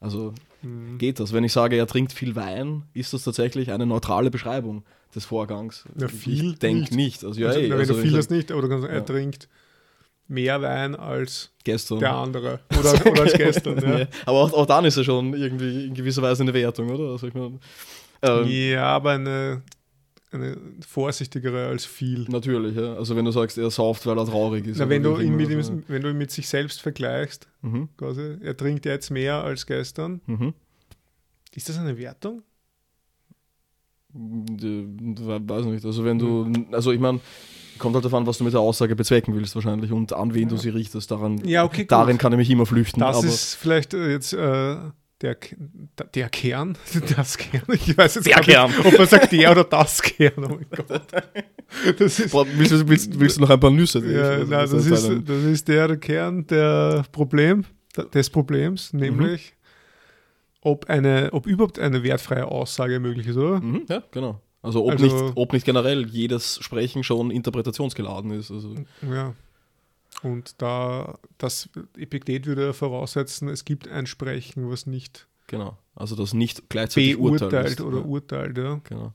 [0.00, 0.98] Also Mhm.
[0.98, 1.32] geht das?
[1.32, 5.84] Wenn ich sage, er trinkt viel Wein, ist das tatsächlich eine neutrale Beschreibung des Vorgangs?
[5.98, 7.22] Ja, viel ich denke nicht.
[7.24, 9.00] Also, ja, also, ey, wenn also du viel das nicht, aber du kannst, er Ja.
[9.00, 9.48] trinkt
[10.28, 11.98] mehr Wein als gestern.
[12.00, 12.60] der andere.
[12.78, 13.78] Oder, oder als gestern.
[14.00, 14.06] Ja.
[14.24, 17.12] Aber auch, auch dann ist er schon irgendwie in gewisser Weise eine Wertung, oder?
[17.12, 17.58] Also ich meine,
[18.22, 19.62] ähm, ja, aber eine,
[20.32, 20.56] eine
[20.86, 22.24] vorsichtigere als viel.
[22.28, 22.94] Natürlich, ja.
[22.94, 24.78] Also wenn du sagst, er sauft, weil er traurig ist.
[24.78, 27.88] Na, wenn, du ihn mit also- ihm, wenn du ihn mit sich selbst vergleichst, Mhm.
[27.96, 30.54] quasi, er trinkt jetzt mehr als gestern, Mhm.
[31.54, 32.42] ist das eine Wertung?
[34.14, 35.84] Äh, Weiß nicht.
[35.84, 37.20] Also wenn du, also ich meine,
[37.78, 40.56] kommt halt davon, was du mit der Aussage bezwecken willst wahrscheinlich und an wen du
[40.56, 41.10] sie richtest.
[41.10, 43.00] Daran, Ja, okay, darin kann ich mich immer flüchten.
[43.00, 44.76] Das ist vielleicht äh, jetzt äh,
[45.22, 45.36] der,
[46.14, 46.76] der Kern,
[47.16, 47.62] das Kern.
[47.72, 48.86] Ich weiß jetzt Der gar nicht, Kern.
[48.86, 50.32] ob man sagt der oder das Kern.
[50.44, 50.86] Oh mein Gott.
[51.98, 54.00] Das ist, Boah, willst, du, willst, willst du noch ein paar Nüsse?
[54.00, 57.64] ja, nein, das, ist, das ist der, Kern der Problem,
[58.12, 59.54] des Problems, nämlich
[60.60, 63.58] ob, eine, ob überhaupt eine wertfreie Aussage möglich ist, oder?
[63.60, 64.38] Mhm, ja, genau.
[64.60, 68.50] Also ob, Also- nicht, ob nicht generell jedes Sprechen schon interpretationsgeladen ist.
[68.50, 68.74] Also,
[69.10, 69.34] Ja.
[70.22, 75.76] Und da, das Epiktet würde voraussetzen, es gibt ein Sprechen, was nicht genau.
[75.94, 78.80] Also das nicht gleichzeitig beurteilt oder ja, urteilt, ja.
[78.84, 79.12] Genau.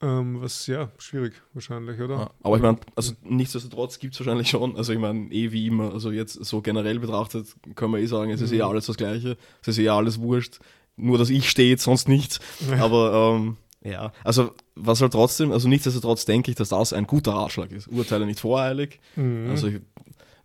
[0.00, 2.16] Ähm, was ja schwierig wahrscheinlich, oder?
[2.16, 5.66] Ja, aber ich meine, also nichtsdestotrotz gibt es wahrscheinlich schon, also ich meine, eh wie
[5.68, 8.62] immer, also jetzt so generell betrachtet, können wir eh sagen, es ist eh Mhm.
[8.62, 10.58] alles das Gleiche, es ist eh alles wurscht,
[10.96, 12.40] nur dass ich steht, sonst nichts.
[12.80, 17.32] Aber ähm, ja, also was halt trotzdem, also nichtsdestotrotz denke ich, dass das ein guter
[17.32, 17.88] Ratschlag ist.
[17.88, 19.50] Urteile nicht voreilig, Mhm.
[19.50, 19.80] also ich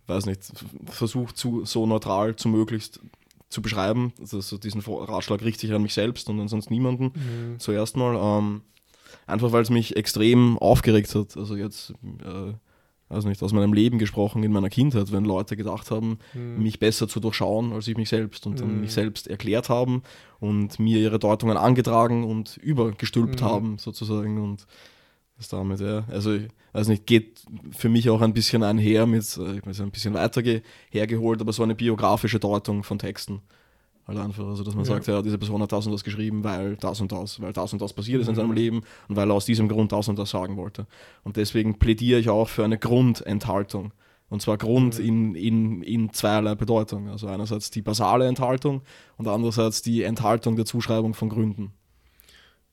[0.06, 0.40] weiß nicht,
[0.86, 3.00] versucht zu, so neutral zu möglichst
[3.50, 4.12] zu beschreiben.
[4.20, 7.58] Also diesen Ratschlag richtet sich an mich selbst und an sonst niemanden Mhm.
[7.58, 8.14] zuerst mal.
[8.38, 8.62] Ähm,
[9.26, 11.36] einfach weil es mich extrem aufgeregt hat.
[11.36, 11.92] Also jetzt,
[12.24, 12.52] äh,
[13.08, 16.62] also nicht aus meinem Leben gesprochen, in meiner Kindheit, wenn Leute gedacht haben, Mhm.
[16.62, 18.80] mich besser zu durchschauen als ich mich selbst und dann Mhm.
[18.80, 20.02] mich selbst erklärt haben
[20.40, 23.46] und mir ihre Deutungen angetragen und übergestülpt Mhm.
[23.46, 24.66] haben sozusagen und
[25.36, 26.04] das damit, ja.
[26.08, 29.80] Also ich weiß nicht, geht für mich auch ein bisschen einher mit, äh, ich weiß
[29.80, 33.40] ein bisschen weiter ge hergeholt, aber so eine biografische Deutung von Texten.
[34.08, 34.92] Halt einfach, also dass man Ja.
[34.94, 37.72] sagt, ja, diese Person hat das und das geschrieben, weil das und das, weil das
[37.74, 38.36] und das passiert ist in Mhm.
[38.38, 40.86] seinem Leben und weil er aus diesem Grund das und das sagen wollte.
[41.24, 43.92] Und deswegen plädiere ich auch für eine Grundenthaltung.
[44.30, 45.04] Und zwar Grund Mhm.
[45.04, 47.08] in, in, in zweierlei Bedeutung.
[47.08, 48.80] Also einerseits die basale Enthaltung
[49.18, 51.72] und andererseits die Enthaltung der Zuschreibung von Gründen.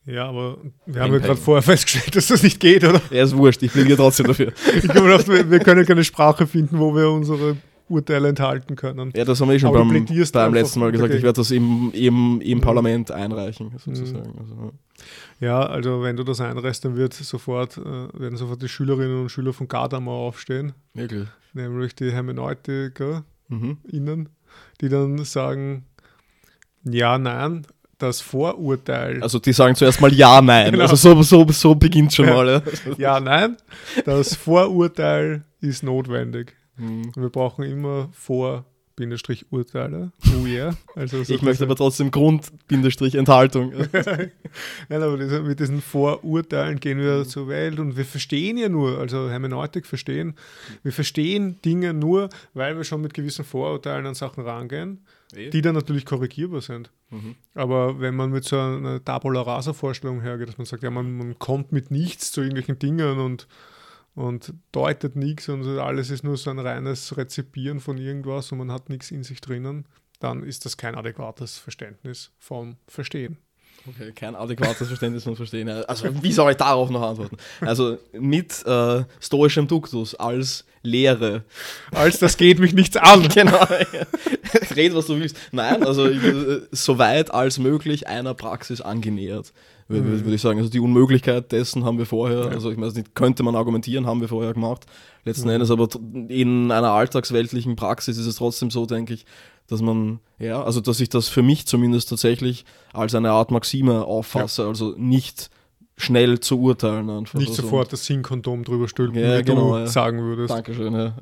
[0.05, 3.01] Ja, aber wir haben ja gerade vorher festgestellt, dass das nicht geht, oder?
[3.09, 4.53] Er ist wurscht, ich plädiere trotzdem dafür.
[4.77, 7.57] Ich wir, wir können keine Sprache finden, wo wir unsere
[7.87, 9.11] Urteile enthalten können.
[9.15, 11.03] Ja, das haben wir eh schon Aber beim, beim letzten Mal gesagt.
[11.09, 11.17] dagegen.
[11.19, 12.61] Ich werde das im, im, im Mhm.
[12.61, 14.33] Parlament einreichen, sozusagen.
[14.39, 14.71] Also,
[15.39, 17.81] Ja, also wenn du das einreichst, dann wird sofort, äh,
[18.19, 21.27] werden sofort die Schülerinnen und Schüler von Gadamer aufstehen, wirklich.
[21.53, 23.77] nämlich die Hermeneutiker Mhm.
[23.91, 24.29] innen,
[24.81, 25.85] die dann sagen,
[26.83, 27.67] ja, nein,
[27.99, 30.71] das Vorurteil, Also die sagen zuerst mal ja, nein.
[30.71, 30.83] Genau.
[30.83, 32.47] Also so, so, so beginnt schon mal.
[32.47, 32.93] Ja.
[32.97, 33.57] ja, nein,
[34.05, 36.54] das Vorurteil ist notwendig.
[36.77, 37.11] Mhm.
[37.15, 38.65] Wir brauchen immer Vor-
[38.95, 40.13] Bindestrich Urteile.
[40.41, 40.75] Oh yeah.
[40.95, 43.73] Also so Ich möchte aber trotzdem Grund, Bindestrich, Enthaltung.
[44.89, 48.97] Nein, aber diese, mit diesen Vorurteilen gehen wir zur Welt und wir verstehen ja nur,
[48.99, 50.35] also Hermeneutik verstehen,
[50.83, 55.03] wir verstehen Dinge nur, weil wir schon mit gewissen Vorurteilen an Sachen rangehen,
[55.35, 56.89] die dann natürlich korrigierbar sind.
[57.09, 57.35] Mhm.
[57.53, 61.17] Aber wenn man mit so einer Tabula Rasa Vorstellung hergeht, dass man sagt, ja, man,
[61.17, 63.45] man kommt mit nichts zu irgendwelchen Dingen und,
[64.15, 68.71] und deutet nichts und alles ist nur so ein reines Rezipieren von irgendwas und man
[68.71, 69.85] hat nichts in sich drinnen,
[70.19, 73.37] dann ist das kein adäquates Verständnis vom Verstehen.
[73.87, 75.69] Okay, kein adäquates Verständnis von Verstehen.
[75.69, 77.37] Also, wie soll ich darauf noch antworten?
[77.61, 81.43] Also, mit äh, stoischem Duktus als Lehre.
[81.91, 83.27] Als das geht mich nichts an.
[83.35, 83.63] Genau.
[84.75, 85.37] Red, was du willst.
[85.51, 89.53] Nein, also, ich, äh, soweit als möglich einer Praxis angenähert.
[89.87, 90.23] Würde Mhm.
[90.25, 90.57] würde ich sagen.
[90.57, 92.47] Also die Unmöglichkeit dessen haben wir vorher, Ja.
[92.47, 94.85] also ich weiß nicht, könnte man argumentieren, haben wir vorher gemacht.
[95.25, 95.53] Letzten Mhm.
[95.55, 95.87] Endes, aber
[96.29, 99.25] in einer alltagsweltlichen Praxis ist es trotzdem so, denke ich,
[99.67, 104.05] dass man, ja, also dass ich das für mich zumindest tatsächlich als eine Art Maxime
[104.05, 105.49] auffasse, also nicht
[105.97, 107.39] schnell zu urteilen einfach.
[107.39, 109.87] Nicht also, sofort das Sing-Kondom drüber stülpen, Ja, wie genau, du ja.
[109.87, 110.49] sagen würdest.
[110.53, 111.15] Dankeschön, ja.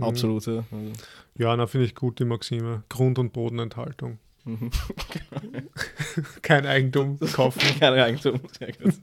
[0.00, 0.64] Absolut, ja.
[0.70, 0.92] Also,
[1.38, 2.82] Ja, na, finde ich gut, die Maxime.
[2.88, 4.18] Grund- und Bodenenthaltung.
[6.42, 7.60] Kein Eigentum kaufen.
[7.80, 8.40] Keine Eigentum.
[8.58, 8.94] Sehr gut.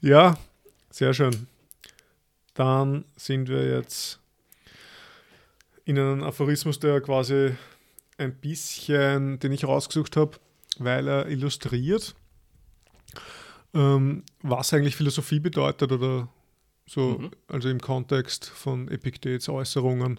[0.00, 0.38] Ja,
[0.90, 1.46] sehr schön.
[2.54, 4.20] Dann sind wir jetzt
[5.84, 7.54] in einem Aphorismus, der quasi
[8.16, 10.38] ein bisschen, den ich rausgesucht habe,
[10.78, 12.14] weil er illustriert,
[13.74, 16.28] ähm, was eigentlich Philosophie bedeutet oder
[16.86, 17.30] so, Mhm.
[17.48, 20.18] also im Kontext von Epiktets Äußerungen.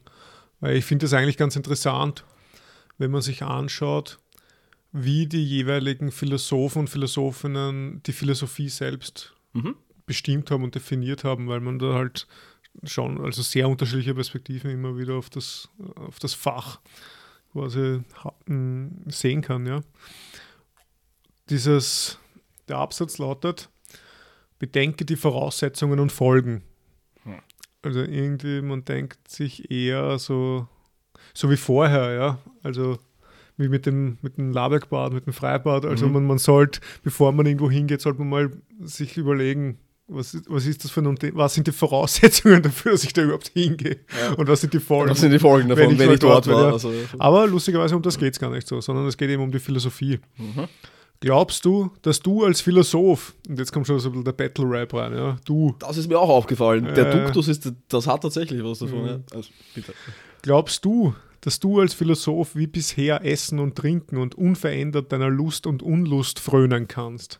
[0.59, 2.23] Weil ich finde das eigentlich ganz interessant,
[2.99, 4.19] wenn man sich anschaut,
[4.91, 9.75] wie die jeweiligen Philosophen und Philosophinnen die Philosophie selbst Mhm.
[10.05, 12.27] bestimmt haben und definiert haben, weil man da halt
[12.83, 16.79] schon, also sehr unterschiedliche Perspektiven immer wieder auf das, auf das Fach
[17.51, 18.01] quasi
[19.07, 19.81] sehen kann, ja.
[21.49, 22.19] Dieses,
[22.67, 23.69] der Absatz lautet,
[24.59, 26.63] bedenke die Voraussetzungen und Folgen.
[27.25, 27.41] Ja.
[27.81, 30.67] Also irgendwie, man denkt sich eher so,
[31.39, 32.37] so wie vorher, ja.
[32.63, 32.97] Also
[33.57, 35.85] wie mit dem, mit dem Labeckbad, mit dem Freibad.
[35.85, 36.13] Also Mhm.
[36.13, 39.77] man, man sollte, bevor man irgendwo hingeht, sollte man mal sich überlegen,
[40.07, 43.21] was, ist- was ist das für ein, was sind die Voraussetzungen dafür, dass ich da
[43.21, 43.97] überhaupt hingehe?
[44.21, 44.33] Ja.
[44.35, 45.11] Und was sind die Folgen?
[45.11, 46.63] Was sind die Folgen davon, Wenn wenn ich ich, mal dort dort war?
[46.67, 46.71] ja.
[46.73, 49.51] Also, Aber lustigerweise um das geht es gar nicht so, sondern es geht eben um
[49.51, 50.19] die Philosophie.
[50.37, 50.67] mhm.
[51.21, 54.93] Glaubst du, dass du als Philosoph, und jetzt kommt schon so ein bisschen der Battle-Rap
[54.93, 56.85] rein, ja, du, Das ist mir auch aufgefallen.
[56.95, 57.25] Der Äh.
[57.25, 59.01] Duktus ist, das hat tatsächlich was davon.
[59.01, 59.07] Mhm.
[59.07, 59.19] Ja.
[59.35, 59.93] Also, bitte.
[60.41, 65.67] glaubst du, dass du als Philosoph wie bisher essen und trinken und unverändert deiner Lust
[65.67, 67.39] und Unlust frönen kannst?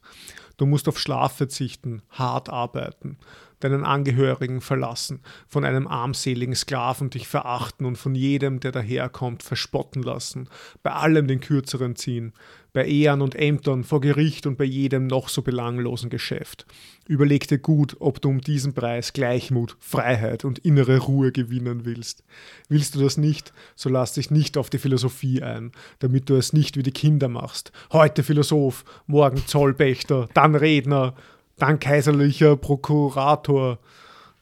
[0.58, 3.18] Du musst auf Schlaf verzichten, hart arbeiten,
[3.60, 10.04] deinen Angehörigen verlassen, von einem armseligen Sklaven dich verachten und von jedem, der daherkommt, verspotten
[10.04, 10.50] lassen,
[10.84, 12.34] bei allem den Kürzeren ziehen,
[12.74, 16.66] bei Ehren und Ämtern, vor Gericht und bei jedem noch so belanglosen Geschäft.
[17.08, 22.24] Überleg dir gut, ob du um diesen Preis Gleichmut, Freiheit und innere Ruhe gewinnen willst.
[22.68, 26.54] Willst du das nicht, so lass dich nicht auf die Philosophie ein, damit du es
[26.54, 27.72] nicht wie die Kinder machst.
[27.92, 31.16] Heute Philosoph, morgen Zollpächter, dann Redner,
[31.62, 33.80] dann kaiserlicher Prokurator.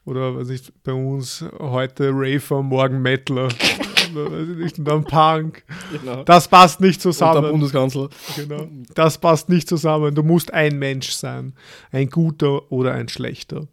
[0.05, 3.01] Oder was ich bei uns heute Rafer, morgen
[4.31, 5.63] weiß ich nicht, und dann Punk.
[5.91, 6.23] Genau.
[6.23, 7.51] Das passt nicht Und der zusammen.
[7.51, 8.09] Bundeskanzler.
[8.35, 8.67] Genau.
[8.95, 10.15] Das passt nicht zusammen.
[10.15, 11.53] Du musst ein Mensch sein.
[11.91, 13.67] Ein guter oder ein schlechter.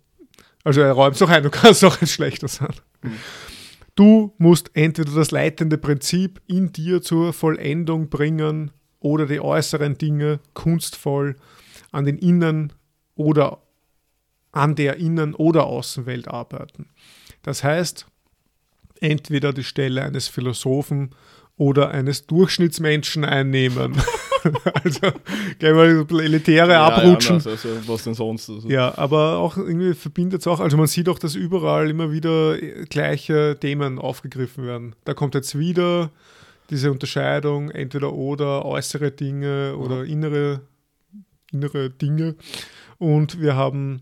[0.65, 2.75] Also er räumt auch ein, du kannst auch ein schlechter sein.
[3.95, 10.41] Du musst entweder das leitende Prinzip in dir zur Vollendung bringen oder die äußeren Dinge
[10.55, 11.37] kunstvoll
[11.93, 12.73] an den Innen
[13.15, 13.59] oder
[14.53, 16.89] an der Innen- oder Außenwelt arbeiten.
[17.43, 18.07] Das heißt,
[19.01, 21.15] entweder die Stelle eines Philosophen
[21.57, 23.97] oder eines Durchschnittsmenschen einnehmen.
[24.85, 25.01] also
[25.59, 27.41] gleich mal bisschen elitäre abrutschen.
[27.41, 28.51] Ja, also, was denn sonst?
[28.51, 28.69] Also.
[28.69, 32.61] Ja, aber auch irgendwie verbindet es auch, also man sieht auch, dass überall immer wieder
[32.61, 34.97] äh, gleiche Themen aufgegriffen werden.
[35.05, 36.11] Da kommt jetzt wieder
[36.71, 40.63] diese Unterscheidung, entweder oder, äußere Dinge oder innere,
[41.53, 42.37] innere Dinge.
[43.05, 44.01] Und wir haben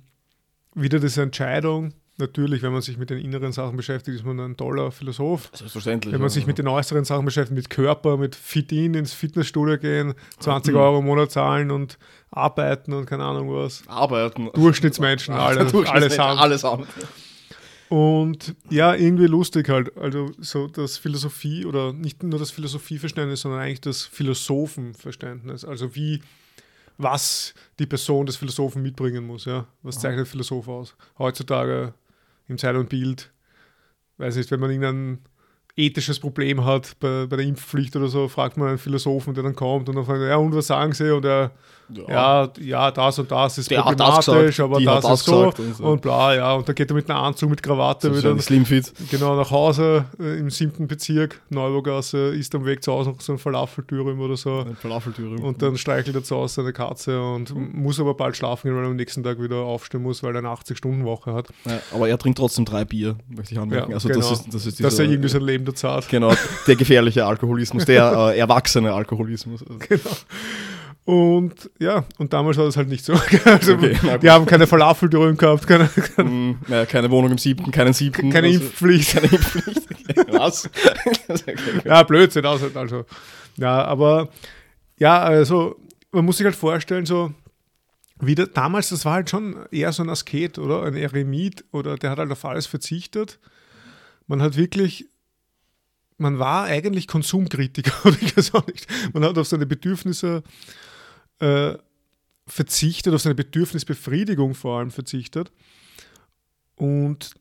[0.76, 4.56] wieder diese Entscheidung, natürlich, wenn man sich mit den inneren Sachen beschäftigt, ist man ein
[4.56, 5.50] toller Philosoph.
[5.52, 6.12] Selbstverständlich.
[6.12, 6.34] Wenn man ja.
[6.34, 10.78] sich mit den äußeren Sachen beschäftigt, mit Körper, mit Fit-In ins Fitnessstudio gehen, 20 Mhm.
[10.80, 11.98] Euro im Monat zahlen und
[12.30, 13.82] arbeiten und keine Ahnung was.
[13.88, 14.50] Arbeiten.
[14.54, 16.38] Durchschnittsmenschen, alle, Durchschnittsmenschen, alles haben.
[16.38, 16.86] Alles haben.
[17.88, 19.98] Und ja, irgendwie lustig halt.
[19.98, 25.64] Also so das Philosophie oder nicht nur das Philosophieverständnis, sondern eigentlich das Philosophenverständnis.
[25.64, 26.22] Also wie,
[27.02, 29.44] was die Person des Philosophen mitbringen muss.
[29.44, 29.66] Ja?
[29.82, 30.96] Was zeichnet Philosoph aus?
[31.18, 31.94] Heutzutage
[32.48, 33.32] im Zeit und Bild,
[34.18, 35.18] weiß nicht, wenn man irgendein
[35.76, 39.56] ethisches Problem hat bei, bei der Impfpflicht oder so, fragt man einen Philosophen, der dann
[39.56, 41.14] kommt und dann fragt er, ja, und was sagen sie?
[41.14, 41.52] Und er,
[42.08, 45.20] ja, ja, das und das ist Der hat das problematisch, aber die das hat das
[45.20, 45.96] ist so und und, so.
[45.96, 48.92] bla, ja, und dann geht er mit einem Anzug, mit Krawatte so wieder Slimfit.
[49.10, 53.32] genau nach Hause äh, im siebten Bezirk, Neuburgasse, ist am Weg zu Hause noch so
[53.32, 54.60] ein Falafeltürüm oder so.
[54.60, 55.36] Ein Falafeltüre.
[55.42, 58.84] Und dann streichelt er zu Hause seine Katze und muss aber bald schlafen gehen, weil
[58.84, 61.48] er am nächsten Tag wieder aufstehen muss, weil er eine 80-Stunden-Woche hat.
[61.66, 63.90] ja, aber er trinkt trotzdem drei Bier, möchte ich anmerken.
[63.90, 64.20] Ja, also genau.
[64.20, 66.08] das ist, das ist Dass er dieser- irgendwie sein Leben da zahlt.
[66.08, 66.32] Genau,
[66.66, 69.64] der gefährliche Alkoholismus, der äh, erwachsene Alkoholismus.
[69.88, 70.00] Genau.
[71.04, 73.14] Und ja, und damals war das halt nicht so.
[73.44, 77.72] Also, Okay, die haben keine Falafeltürüm gehabt, keine, keine, mh, ja, keine Wohnung im siebten,
[77.72, 78.30] keinen siebten.
[78.30, 79.12] keine also, Impfpflicht.
[79.12, 79.88] Keine Impfpflicht.
[80.32, 80.70] Was?
[81.84, 83.04] Ja, Blödsinn, also, also.
[83.56, 84.28] Ja, aber
[84.98, 85.76] ja, also
[86.12, 87.32] man muss sich halt vorstellen, so
[88.20, 91.96] wie der, damals, das war halt schon eher so ein Asket oder ein Eremit oder
[91.96, 93.40] der hat halt auf alles verzichtet.
[94.28, 95.06] Man hat wirklich,
[96.18, 98.86] man war eigentlich Konsumkritiker ich weiß auch nicht.
[99.12, 100.44] Man hat auf seine Bedürfnisse
[101.42, 101.76] äh,
[102.46, 105.50] verzichtet, auf seine Bedürfnisbefriedigung vor allem verzichtet.
[106.76, 107.34] Und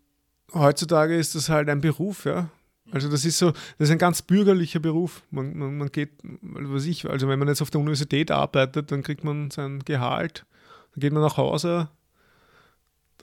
[0.54, 2.50] heutzutage ist das halt ein Beruf, ja.
[2.92, 5.22] Also das ist so, das ist ein ganz bürgerlicher Beruf.
[5.32, 9.04] Man, man, man geht, was ich, also wenn man jetzt auf der Universität arbeitet, dann
[9.04, 10.46] kriegt man sein Gehalt,
[10.94, 11.90] dann geht man nach Hause,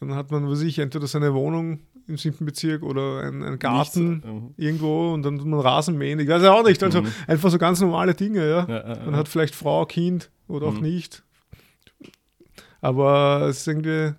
[0.01, 4.11] dann hat man, was ich, entweder seine Wohnung im siebten Bezirk oder einen, einen Garten
[4.15, 6.19] Nichts, ähm, irgendwo und dann tut man Rasen mähen.
[6.21, 6.83] Ich weiß ja auch nicht.
[6.83, 7.09] Also Mhm.
[7.27, 8.67] einfach so ganz normale Dinge, ja.
[8.69, 9.17] Ja, ja, Man ja.
[9.19, 10.81] hat vielleicht Frau, Kind oder auch Mhm.
[10.83, 11.23] nicht.
[12.81, 14.15] Aber es ist irgendwie,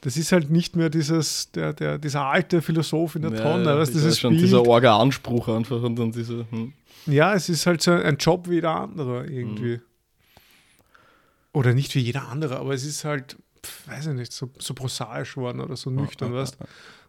[0.00, 3.64] das ist halt nicht mehr dieses, der, der, dieser alte Philosoph in der Ja, Tonne,
[3.64, 4.42] ja, weißt, dieses weiß schon, Bild.
[4.44, 6.46] dieser Orga-Anspruch einfach und dann diese.
[6.50, 6.72] Hm.
[7.06, 9.80] Ja, es ist halt so ein Job wie jeder andere irgendwie.
[11.52, 13.36] Oder nicht wie jeder andere, aber es ist halt,
[13.86, 16.58] weiß ich nicht, so, so prosaisch geworden oder so nüchtern, ja, weißt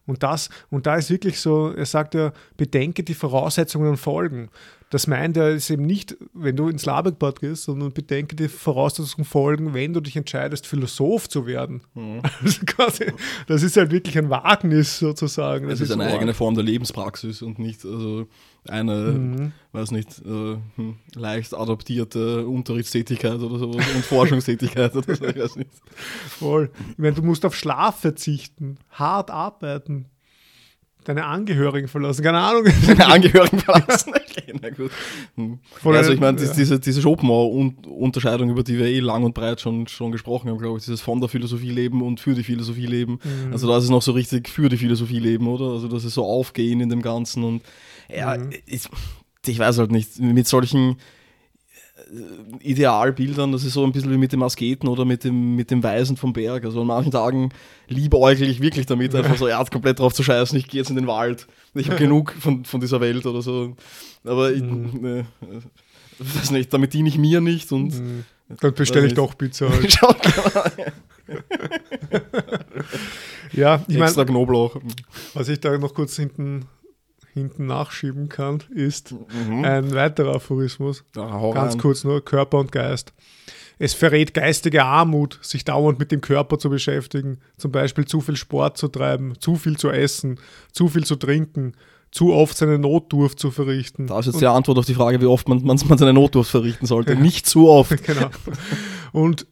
[0.06, 4.50] Und das, und da ist wirklich so, er sagt ja, bedenke die Voraussetzungen und Folgen.
[4.90, 9.24] Das meint er ist eben nicht, wenn du ins Laberbad gehst, sondern bedenke die Voraussetzungen
[9.24, 11.82] Folgen, wenn du dich entscheidest, Philosoph zu werden.
[11.94, 12.22] Mhm.
[12.44, 13.06] Also quasi,
[13.48, 15.68] das ist halt wirklich ein Wagnis sozusagen.
[15.70, 16.14] Es ist eine arg.
[16.14, 18.28] eigene Form der Lebenspraxis und nicht also
[18.68, 19.52] eine, Mhm.
[19.72, 25.56] weiß nicht, äh, hm, leicht adaptierte Unterrichtstätigkeit oder sowas und Forschungstätigkeit oder so, ich weiß
[25.56, 25.70] nicht.
[26.28, 26.70] Voll.
[26.92, 30.06] Ich meine, du musst auf Schlaf verzichten, hart arbeiten,
[31.06, 32.64] deine Angehörigen verlassen, keine Ahnung.
[32.86, 34.12] Deine Angehörigen verlassen.
[34.38, 34.90] Okay, na gut.
[35.36, 35.58] Hm.
[35.82, 36.52] Ja, also ich ein- meine, ja.
[36.52, 40.78] diese, diese Schopenhauer-Unterscheidung, über die wir eh lang und breit schon, schon gesprochen haben, glaube
[40.78, 43.18] ich, dieses von der Philosophie leben und für die Philosophie leben.
[43.24, 43.52] Mhm.
[43.52, 45.70] Also das ist noch so richtig für die Philosophie leben, oder?
[45.72, 47.62] Also das ist so aufgehen in dem Ganzen und
[48.14, 48.50] ja, Mhm.
[48.66, 48.82] ich,
[49.46, 50.96] ich weiß halt nicht, mit solchen
[52.60, 55.82] Idealbildern, das ist so ein bisschen wie mit dem Asketen oder mit dem, mit dem
[55.82, 56.64] Weisen vom Berg.
[56.64, 57.50] Also an manchen Tagen
[57.88, 60.96] liebäugel ich wirklich damit, einfach so, ja, komplett drauf zu scheißen, ich gehe jetzt in
[60.96, 61.46] den Wald.
[61.74, 63.74] Ich habe genug von, von dieser Welt oder so.
[64.24, 64.90] Aber ich, Mhm.
[65.00, 65.26] ne,
[66.18, 68.24] weiß nicht, damit diene ich mir nicht und Mhm.
[68.60, 69.92] Dann bestelle ich doch Pizza halt.
[69.92, 70.14] Schau,
[73.52, 74.76] Ja, ich extra meine, Knoblauch.
[75.34, 76.66] was ich da noch kurz hinten,
[77.36, 79.64] hinten nachschieben kann, ist Mhm.
[79.64, 81.04] ein weiterer Aphorismus.
[81.14, 81.80] Ja, Ganz rein.
[81.80, 83.12] kurz nur, Körper und Geist.
[83.78, 88.36] Es verrät geistige Armut, sich dauernd mit dem Körper zu beschäftigen, zum Beispiel zu viel
[88.36, 90.40] Sport zu treiben, zu viel zu essen,
[90.72, 91.74] zu viel zu trinken,
[92.10, 94.06] zu oft seine Notdurft zu verrichten.
[94.06, 96.50] Da ist jetzt die Antwort auf die Frage, wie oft man, man, man seine Notdurft
[96.50, 97.16] verrichten sollte.
[97.16, 98.02] Nicht zu oft.
[98.04, 98.30] genau.
[99.12, 99.46] Und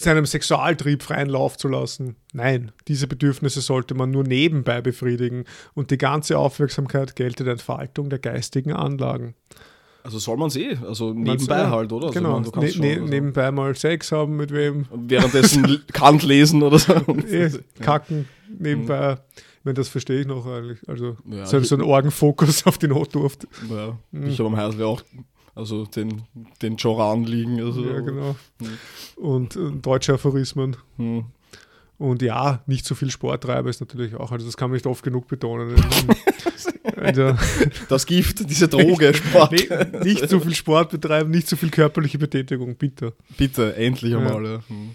[0.00, 2.14] seinem Sexualtrieb freien Lauf zu lassen.
[2.32, 5.44] Nein, diese Bedürfnisse sollte man nur nebenbei befriedigen
[5.74, 9.34] und die ganze Aufmerksamkeit gelte der Entfaltung der geistigen Anlagen.
[10.04, 12.06] Also soll man eh, also nebenbei ja, halt, oder?
[12.06, 14.86] Also genau, man, du kannst ne, ne, schon, also nebenbei mal Sex haben mit wem,
[14.94, 16.92] währenddessen Kant lesen oder so.
[17.28, 19.18] eh, kacken, nebenbei.
[19.58, 20.78] Ich meine, das verstehe ich noch eigentlich.
[20.88, 23.48] Also Ja, so, so ein Orgenfokus auf die Notdurft.
[23.68, 24.28] Ja, Mhm.
[24.28, 25.02] ich habe am Heisel auch
[25.54, 26.22] also den,
[26.62, 27.60] den Joran liegen.
[27.60, 28.36] Also, Ja, genau.
[28.60, 28.78] Mhm.
[29.22, 30.76] Und äh, deutsche Aphorismen.
[30.96, 31.24] Hm.
[31.98, 34.86] Und ja, nicht so viel Sport treiben ist natürlich auch, also das kann man nicht
[34.86, 35.74] oft genug betonen.
[36.96, 37.34] also,
[37.88, 39.50] Das Gift, diese Droge, Sport.
[39.50, 43.14] nee, nicht so viel Sport betreiben, nicht so viel körperliche Betätigung, bitte.
[43.36, 44.44] Bitte, endlich einmal.
[44.44, 44.90] Ja, Hm.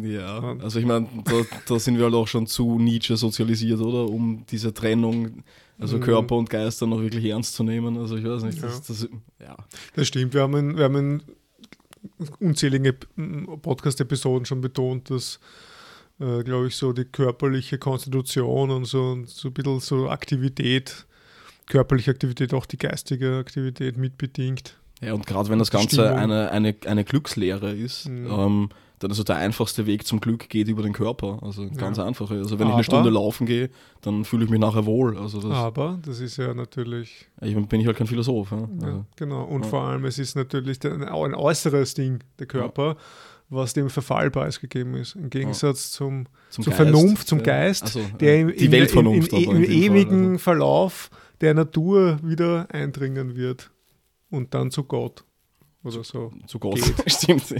[0.00, 0.56] Ja.
[0.62, 1.32] also ich meine, da,
[1.66, 4.08] da sind wir halt auch schon zu Nietzsche sozialisiert, oder?
[4.10, 5.42] Um diese Trennung,
[5.78, 6.00] also Mhm.
[6.02, 7.96] Körper und Geist dann noch wirklich ernst zu nehmen.
[7.98, 9.08] Also ich weiß nicht, das, das,
[9.40, 9.56] ja.
[9.94, 11.22] Das stimmt, wir haben in, wir haben in
[12.40, 15.38] unzählige Podcast-Episoden schon betont, dass,
[16.20, 21.06] äh, glaube ich, so die körperliche Konstitution und so, und so ein bisschen so Aktivität,
[21.66, 24.76] körperliche Aktivität, auch die geistige Aktivität mitbedingt.
[25.02, 26.12] Ja, und gerade wenn das Ganze Stimmung.
[26.18, 28.30] eine, eine, eine Glückslehre ist, Mhm.
[28.30, 28.68] ähm,
[28.98, 31.38] dann ist so der einfachste Weg zum Glück geht über den Körper.
[31.42, 32.06] Also ganz Ja.
[32.06, 32.30] einfach.
[32.30, 33.70] Also wenn ich Aber- eine Stunde laufen gehe,
[34.00, 35.18] dann fühle ich mich nachher wohl.
[35.18, 38.50] Also das, Aber das ist ja natürlich ich bin ich halt kein Philosoph.
[38.52, 38.58] Ja?
[38.58, 39.44] Ja, Also, genau.
[39.44, 42.96] Und vor allem, es ist natürlich der, ein äußeres Ding, der Körper,
[43.48, 45.14] was dem Verfall preisgegeben ist.
[45.14, 47.42] Im Gegensatz zum, zum zur Geist, Vernunft, zum.
[47.42, 50.38] Geist, Ach so, der im, im, im, im, dem Fall, ewigen also.
[50.38, 53.70] Verlauf der Natur wieder eindringen wird.
[54.30, 55.22] Und dann zu Gott.
[55.86, 56.32] Oder so.
[56.46, 57.46] Zu Gott, stimmt.
[57.46, 57.54] so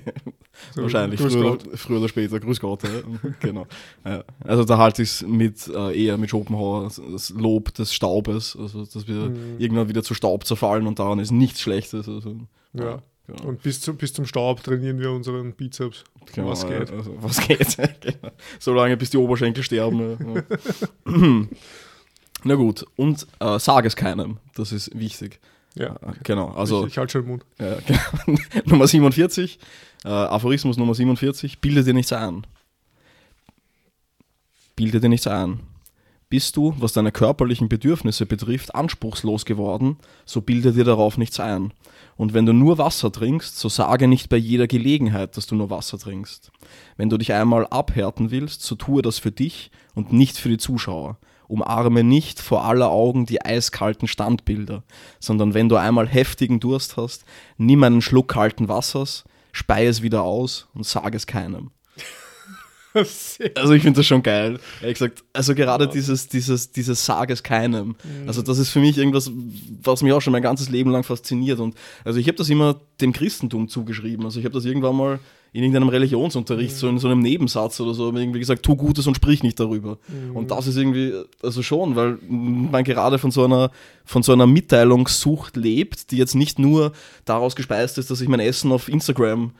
[0.83, 2.83] Wahrscheinlich, früher, früher oder später, grüß Gott.
[2.83, 2.91] Ja.
[3.41, 3.67] genau.
[4.05, 4.25] Ja.
[4.41, 8.85] Also da halte ich es mit, äh, eher mit Schopenhauer, das Lob des Staubes, also
[8.85, 9.61] dass wir Mhm.
[9.61, 12.09] irgendwann wieder zu Staub zerfallen und daran ist nichts Schlechtes.
[12.09, 12.35] Also,
[12.73, 13.01] Ja.
[13.27, 13.45] genau.
[13.49, 16.03] Und bis, zu, bis zum Staub trainieren wir unseren Bizeps.
[16.35, 16.91] Genau, was geht.
[16.91, 17.77] Also, was geht.
[18.01, 18.33] genau.
[18.59, 20.17] Solange bis die Oberschenkel sterben.
[20.35, 21.47] Ja.
[22.45, 25.41] Na gut, und äh, sag es keinem, das ist wichtig.
[25.77, 25.95] Ja.
[25.97, 27.47] Äh, Genau, also ich, ich halte schon den Mund.
[27.61, 28.41] Ja, genau.
[28.65, 29.59] Nummer 47,
[30.05, 32.47] äh, Aphorismus Nummer 47, bilde dir nichts ein.
[34.75, 35.61] Bilde dir nichts ein.
[36.29, 41.73] Bist du, was deine körperlichen Bedürfnisse betrifft, anspruchslos geworden, so bilde dir darauf nichts ein.
[42.17, 45.71] Und wenn du nur Wasser trinkst, so sage nicht bei jeder Gelegenheit, dass du nur
[45.71, 46.51] Wasser trinkst.
[46.97, 50.59] Wenn du dich einmal abhärten willst, so tue das für dich und nicht für die
[50.59, 51.19] Zuschauer.
[51.49, 54.83] Umarme nicht vor aller Augen die eiskalten Standbilder,
[55.21, 57.25] sondern wenn du einmal heftigen Durst hast,
[57.57, 61.71] nimm einen Schluck kalten Wassers, spei es wieder aus und sag es keinem.
[63.55, 64.59] Also ich finde das schon geil.
[64.81, 67.95] Ehrlich gesagt, also gerade dieses, dieses, dieses Sag es keinem.
[68.27, 69.31] Also das ist für mich irgendwas,
[69.83, 71.61] was mich auch schon mein ganzes Leben lang fasziniert.
[71.61, 71.75] Und
[72.05, 74.25] also ich habe das immer dem Christentum zugeschrieben.
[74.25, 75.19] Also ich habe das irgendwann mal
[75.57, 79.15] in irgendeinem Religionsunterricht, so in so einem Nebensatz oder so, irgendwie gesagt, tu Gutes und
[79.15, 79.97] sprich nicht darüber.
[80.35, 83.71] Und das ist irgendwie, also schon, weil man gerade von so einer,
[84.05, 86.93] von so einer Mitteilungssucht lebt, die jetzt nicht nur
[87.25, 89.53] daraus gespeist ist, dass ich mein Essen auf Instagram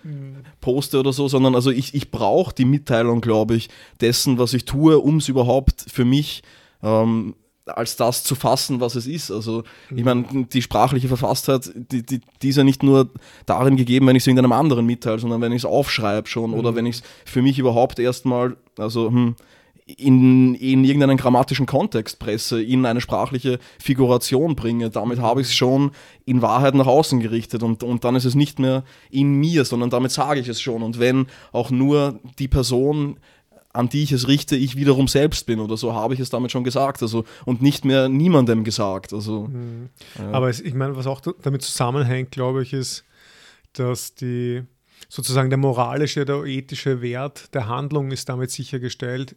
[0.61, 3.71] poste oder so, sondern also ich, ich brauche die Mitteilung, glaube ich,
[4.03, 6.43] dessen, was ich tue, um es überhaupt für mich
[6.83, 7.35] ähm,
[7.67, 9.31] als das zu fassen, was es ist.
[9.31, 9.65] Also
[9.95, 13.11] ich meine, die sprachliche Verfasstheit, die, die, die ist ja nicht nur
[13.45, 16.75] darin gegeben, wenn ich es irgendeinem anderen mitteile, sondern wenn ich es aufschreibe schon oder
[16.77, 19.35] wenn ich es für mich überhaupt erstmal, also hm,
[19.87, 24.91] in, in irgendeinen grammatischen Kontext presse, in eine sprachliche Figuration bringe.
[24.91, 25.93] Damit habe ich es schon
[26.25, 29.91] in Wahrheit nach außen gerichtet und, und dann ist es nicht mehr in mir, sondern
[29.91, 30.83] damit sage ich es schon.
[30.83, 33.19] Und wenn auch nur die Person
[33.77, 36.51] an die ich es richte, ich wiederum selbst bin oder so, habe ich es damit
[36.53, 37.03] schon gesagt.
[37.03, 39.13] Also, und nicht mehr niemandem gesagt.
[39.13, 39.49] Also,
[40.19, 40.31] ja.
[40.33, 43.05] Aber es, ich meine, was auch da- damit zusammenhängt, glaube ich, ist,
[43.75, 44.63] dass die
[45.09, 49.37] sozusagen der moralische, der ethische Wert der Handlung ist damit sichergestellt,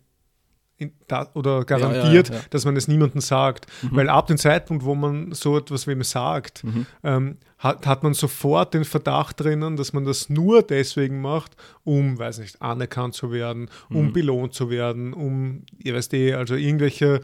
[1.07, 2.47] da, oder garantiert, ja, ja, ja.
[2.49, 3.67] dass man es niemandem sagt.
[3.91, 6.63] Weil ab dem Zeitpunkt, wo man so etwas wem sagt,
[7.03, 12.17] ähm, hat, hat man sofort den Verdacht drinnen, dass man das nur deswegen macht, um,
[12.17, 17.19] weiß nicht, anerkannt zu werden, um belohnt zu werden, um, ihr weißt eh, also irgendwelche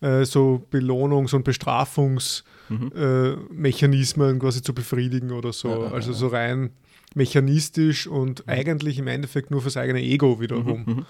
[0.00, 5.86] äh, so Belohnungs- und Bestrafungsmechanismen äh, quasi zu befriedigen oder so.
[5.86, 6.70] also so rein
[7.14, 11.06] mechanistisch und eigentlich im Endeffekt nur fürs eigene Ego wiederum.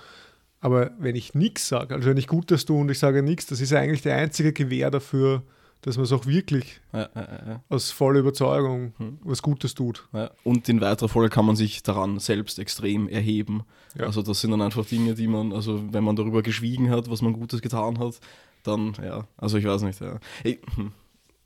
[0.67, 3.61] Aber wenn ich nichts sage, also wenn ich Gutes tue und ich sage nichts, das
[3.61, 5.45] ist ja eigentlich der einzige Gewähr dafür,
[5.83, 7.63] dass man es auch wirklich Ja, ja, ja.
[7.69, 8.93] aus voller Überzeugung
[9.23, 10.09] was Gutes tut.
[10.43, 13.63] Und in weiterer Folge kann man sich daran selbst extrem erheben.
[13.97, 17.23] Also das sind dann einfach Dinge, die man, also wenn man darüber geschwiegen hat, was
[17.23, 18.19] man Gutes getan hat,
[18.65, 20.19] dann, ja, also ich weiß nicht, ja.
[20.43, 20.91] Ich, hm.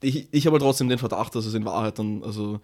[0.01, 2.59] ich, ich habe halt trotzdem den Verdacht, dass es in Wahrheit dann, also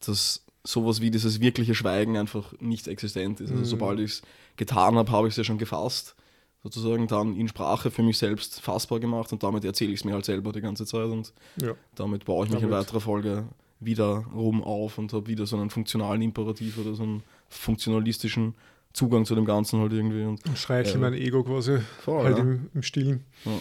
[0.00, 3.50] dass sowas wie dieses wirkliche Schweigen einfach nicht existent ist.
[3.50, 4.22] Also sobald ich es
[4.56, 6.14] getan habe, habe ich es ja schon gefasst,
[6.62, 10.12] sozusagen dann in Sprache für mich selbst fassbar gemacht und damit erzähle ich es mir
[10.12, 11.72] halt selber die ganze Zeit und Ja.
[11.94, 13.44] damit baue ich mich in Damit- weiterer Folge
[13.80, 18.54] wieder rum auf und habe wieder so einen funktionalen Imperativ oder so einen funktionalistischen
[18.92, 20.24] Zugang zu dem Ganzen halt irgendwie.
[20.24, 20.98] Und, Und streichle Ja.
[20.98, 22.42] mein Ego quasi Voll, halt ja.
[22.42, 23.24] im, im Stillen.
[23.44, 23.52] ja.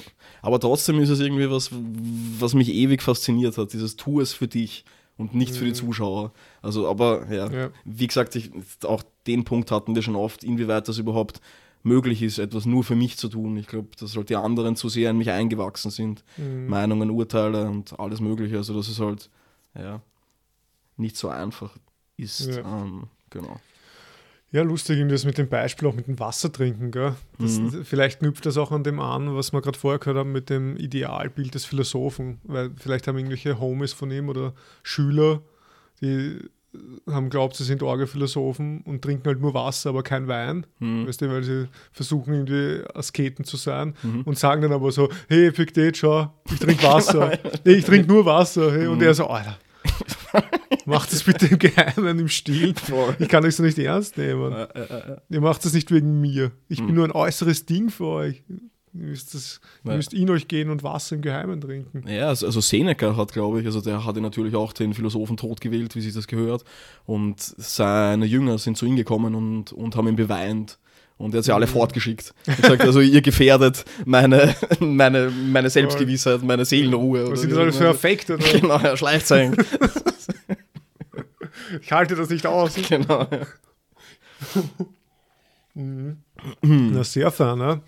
[0.42, 1.70] Aber trotzdem ist es irgendwie was,
[2.40, 4.84] was mich ewig fasziniert hat, dieses Tu es für dich
[5.18, 6.32] und nicht für die Zuschauer.
[6.62, 7.70] Also, aber ja, Ja.
[7.86, 8.52] wie gesagt, ich,
[8.84, 11.42] auch den Punkt hatten wir schon oft, inwieweit das überhaupt
[11.84, 13.56] möglich ist, etwas nur für mich zu tun.
[13.58, 16.24] Ich glaube, dass halt die anderen zu sehr in mich eingewachsen sind.
[16.38, 18.58] Meinungen, Urteile und alles Mögliche.
[18.58, 19.30] Also, dass es halt,
[19.78, 20.02] ja,
[20.98, 21.76] nicht so einfach
[22.18, 22.48] ist.
[22.48, 22.82] Ja.
[22.82, 23.58] Ähm, genau.
[24.58, 27.14] Ja, lustig, irgendwie das mit dem Beispiel auch mit dem Wasser trinken, gell?
[27.38, 30.50] Das, Vielleicht knüpft das auch an dem an, was wir gerade vorher gehört haben mit
[30.50, 35.42] dem Idealbild des Philosophen, weil vielleicht haben irgendwelche Homies von ihm oder Schüler,
[36.02, 36.40] die
[37.08, 41.30] haben glaubt, sie sind Orgelphilosophen und trinken halt nur Wasser, aber kein Wein, weißt du,
[41.30, 43.94] weil sie versuchen irgendwie Asketen zu sein
[44.26, 48.26] und sagen dann aber so, hey Epiktet, schau, ich trinke Wasser, nee, ich trinke nur
[48.26, 48.88] Wasser, hey.
[48.88, 49.60] und er so, Alter,
[50.86, 52.74] macht das bitte im Geheimen, im Stil,
[53.20, 54.52] ich kann euch so nicht ernst nehmen.
[54.54, 56.52] Äh, äh, äh, Ihr macht das nicht wegen mir.
[56.70, 56.88] Ich Hm.
[56.88, 58.44] bin nur ein äußeres Ding für euch.
[58.94, 62.04] Ihr müsst, das, ihr müsst in euch gehen und Wasser im Geheimen trinken.
[62.08, 65.62] Ja, also, also Seneca hat, glaube ich, also der hatte natürlich auch den Philosophen tot
[65.62, 66.64] gewählt, wie sich das gehört.
[67.06, 70.80] Und seine Jünger sind zu ihm gekommen und, und haben ihn beweint.
[71.18, 72.34] Und er hat sie alle fortgeschickt.
[72.46, 77.24] Und sagt, also ihr gefährdet meine, meine, meine Selbstgewissheit, meine Seelenruhe.
[77.24, 78.34] Was oder sind das alles für?
[78.34, 78.60] Oder?
[78.60, 79.58] Genau, ja, Schleichzeichen.
[81.82, 82.76] Ich halte das nicht aus.
[82.90, 83.28] genau.
[85.74, 86.16] Ja.
[86.62, 87.82] Na, sehr fein, ne?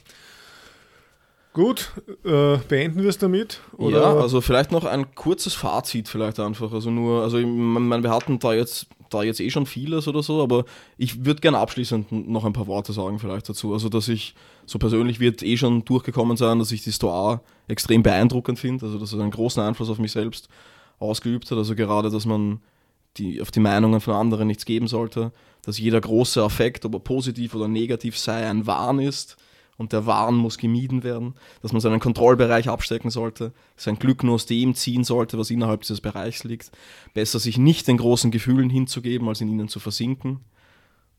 [1.53, 1.91] Gut,
[2.23, 3.59] äh, beenden wir es damit?
[3.75, 4.01] Oder?
[4.01, 6.71] Ja, also vielleicht noch ein kurzes Fazit vielleicht einfach.
[6.71, 10.23] Also nur, also ich meine, wir hatten da jetzt, da jetzt eh schon vieles oder
[10.23, 10.65] so, aber
[10.97, 13.73] ich würde gerne abschließend noch ein paar Worte sagen vielleicht dazu.
[13.73, 14.35] Also dass ich,
[14.65, 18.97] so persönlich wird eh schon durchgekommen sein, dass ich die Stoa extrem beeindruckend finde, also
[18.97, 20.49] dass es einen großen Einfluss auf mich selbst
[20.99, 21.57] ausgeübt hat.
[21.57, 22.59] Also gerade, dass man
[23.17, 25.31] die, auf die Meinungen von anderen nichts geben sollte,
[25.63, 29.37] dass jeder große Affekt, ob er positiv oder negativ sei, ein Wahn ist
[29.79, 34.35] und der Wahn muss gemieden werden, dass man seinen Kontrollbereich abstecken sollte, sein Glück nur
[34.35, 36.71] aus dem ziehen sollte, was innerhalb dieses Bereichs liegt,
[37.13, 40.41] besser sich nicht den großen Gefühlen hinzugeben, als in ihnen zu versinken.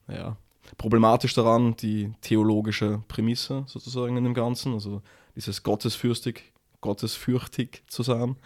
[0.09, 0.37] Ja.
[0.77, 5.01] Problematisch daran die theologische Prämisse sozusagen in dem Ganzen, also
[5.35, 6.53] dieses gottesfürstig,
[6.83, 8.37] gottesfürchtig zu sein.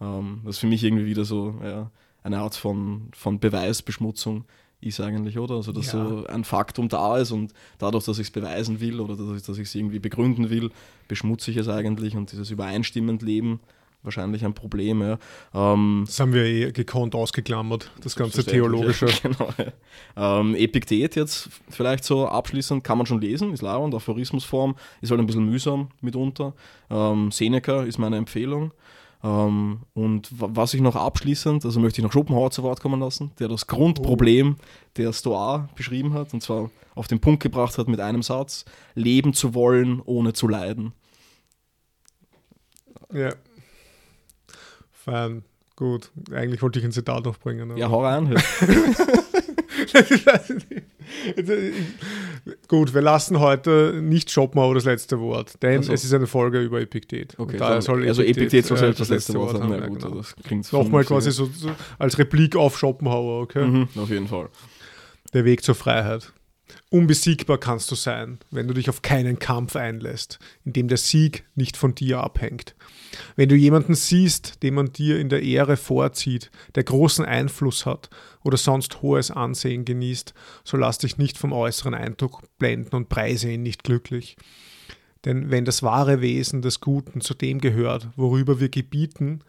[0.00, 1.90] Ähm, für mich irgendwie wieder so ja,
[2.22, 4.44] eine Art von, von Beweisbeschmutzung
[4.84, 5.56] ist eigentlich, oder?
[5.56, 6.06] Also, dass Ja.
[6.08, 9.64] so ein Faktum da ist und dadurch, dass ich es beweisen will oder dass ich,
[9.64, 10.70] es irgendwie begründen will,
[11.08, 13.60] beschmutze ich es eigentlich und dieses übereinstimmend Leben
[14.02, 15.00] wahrscheinlich ein Problem.
[15.00, 15.18] Ja.
[15.54, 19.06] Ähm, Das haben wir eh gekonnt ausgeklammert, das ganze Theologische.
[19.06, 19.48] ja, Genau,
[20.16, 20.40] ja.
[20.40, 25.20] ähm, Epiktet jetzt vielleicht so abschließend, kann man schon lesen, ist leibend, Aphorismusform, ist halt
[25.20, 26.52] ein bisschen mühsam mitunter.
[26.90, 28.72] Ähm, Seneca ist meine Empfehlung.
[29.24, 33.00] Ähm, und wa- was ich noch abschließend, also möchte ich noch Schopenhauer zu Wort kommen
[33.00, 34.56] lassen, der das Grundproblem
[34.98, 39.32] der Stoa beschrieben hat und zwar auf den Punkt gebracht hat mit einem Satz: Leben
[39.32, 40.92] zu wollen, ohne zu leiden.
[43.12, 43.30] Ja.
[44.92, 45.42] Fein,
[45.76, 46.10] gut.
[46.32, 47.76] Eigentlich wollte ich ein Zitat noch bringen.
[47.78, 48.34] Ja, hau rein.
[52.68, 55.92] Gut, wir lassen heute nicht Schopenhauer das letzte Wort, denn Ach so.
[55.92, 57.34] es ist eine Folge über Epiktet.
[57.38, 59.72] Okay, daher soll also Epiktet soll äh, selbst das letzte Wort haben.
[59.72, 60.16] Ja, ja, gut, genau.
[60.16, 63.64] das klingt Nochmal quasi so, so als Replik auf Schopenhauer, okay?
[63.64, 64.48] Mhm, auf jeden Fall.
[65.32, 66.32] Der Weg zur Freiheit.
[66.90, 71.44] Unbesiegbar kannst du sein, wenn du dich auf keinen Kampf einlässt, in dem der Sieg
[71.54, 72.74] nicht von dir abhängt.
[73.36, 78.10] Wenn du jemanden siehst, den man dir in der Ehre vorzieht, der großen Einfluss hat
[78.42, 80.34] oder sonst hohes Ansehen genießt,
[80.64, 84.36] so lass dich nicht vom äußeren Eindruck blenden und preise ihn nicht glücklich.
[85.24, 89.40] Denn wenn das wahre Wesen des Guten zu dem gehört, worüber wir gebieten,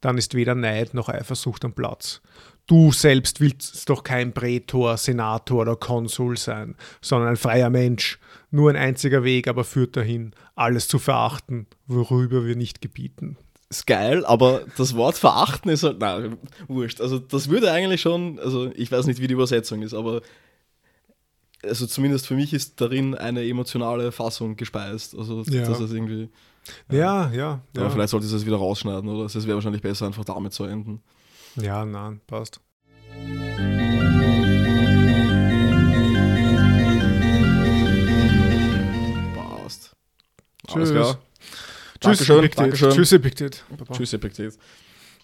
[0.00, 2.20] dann ist weder Neid noch Eifersucht am Platz.
[2.70, 8.20] Du selbst willst doch kein Prätor, Senator oder Konsul sein, sondern ein freier Mensch.
[8.52, 13.36] Nur ein einziger Weg aber führt dahin, alles zu verachten, worüber wir nicht gebieten.
[13.70, 16.36] Ist geil, aber das Wort verachten ist halt, nein,
[16.68, 17.00] wurscht.
[17.00, 20.20] Also das würde eigentlich schon, also ich weiß nicht, wie die Übersetzung ist, aber
[21.64, 25.18] also zumindest für mich ist darin eine emotionale Fassung gespeist.
[25.18, 25.66] Also Ja.
[25.66, 26.28] das ist irgendwie.
[26.88, 27.90] Ja, ja, Aber ja.
[27.90, 29.24] vielleicht sollte ich es wieder rausschneiden, oder?
[29.24, 31.02] Es wäre wahrscheinlich besser, einfach damit zu enden.
[31.56, 32.60] Ja, nein, passt.
[39.34, 39.96] Passt.
[40.66, 40.76] Tschüss.
[40.76, 41.14] Alles klar.
[41.14, 42.58] Tschüss, Dankeschön, Epictet.
[42.58, 42.90] Dankeschön.
[42.92, 43.64] Tschüss, Epictet.
[43.76, 43.94] Baba.
[43.94, 44.58] Tschüss, Epiktet.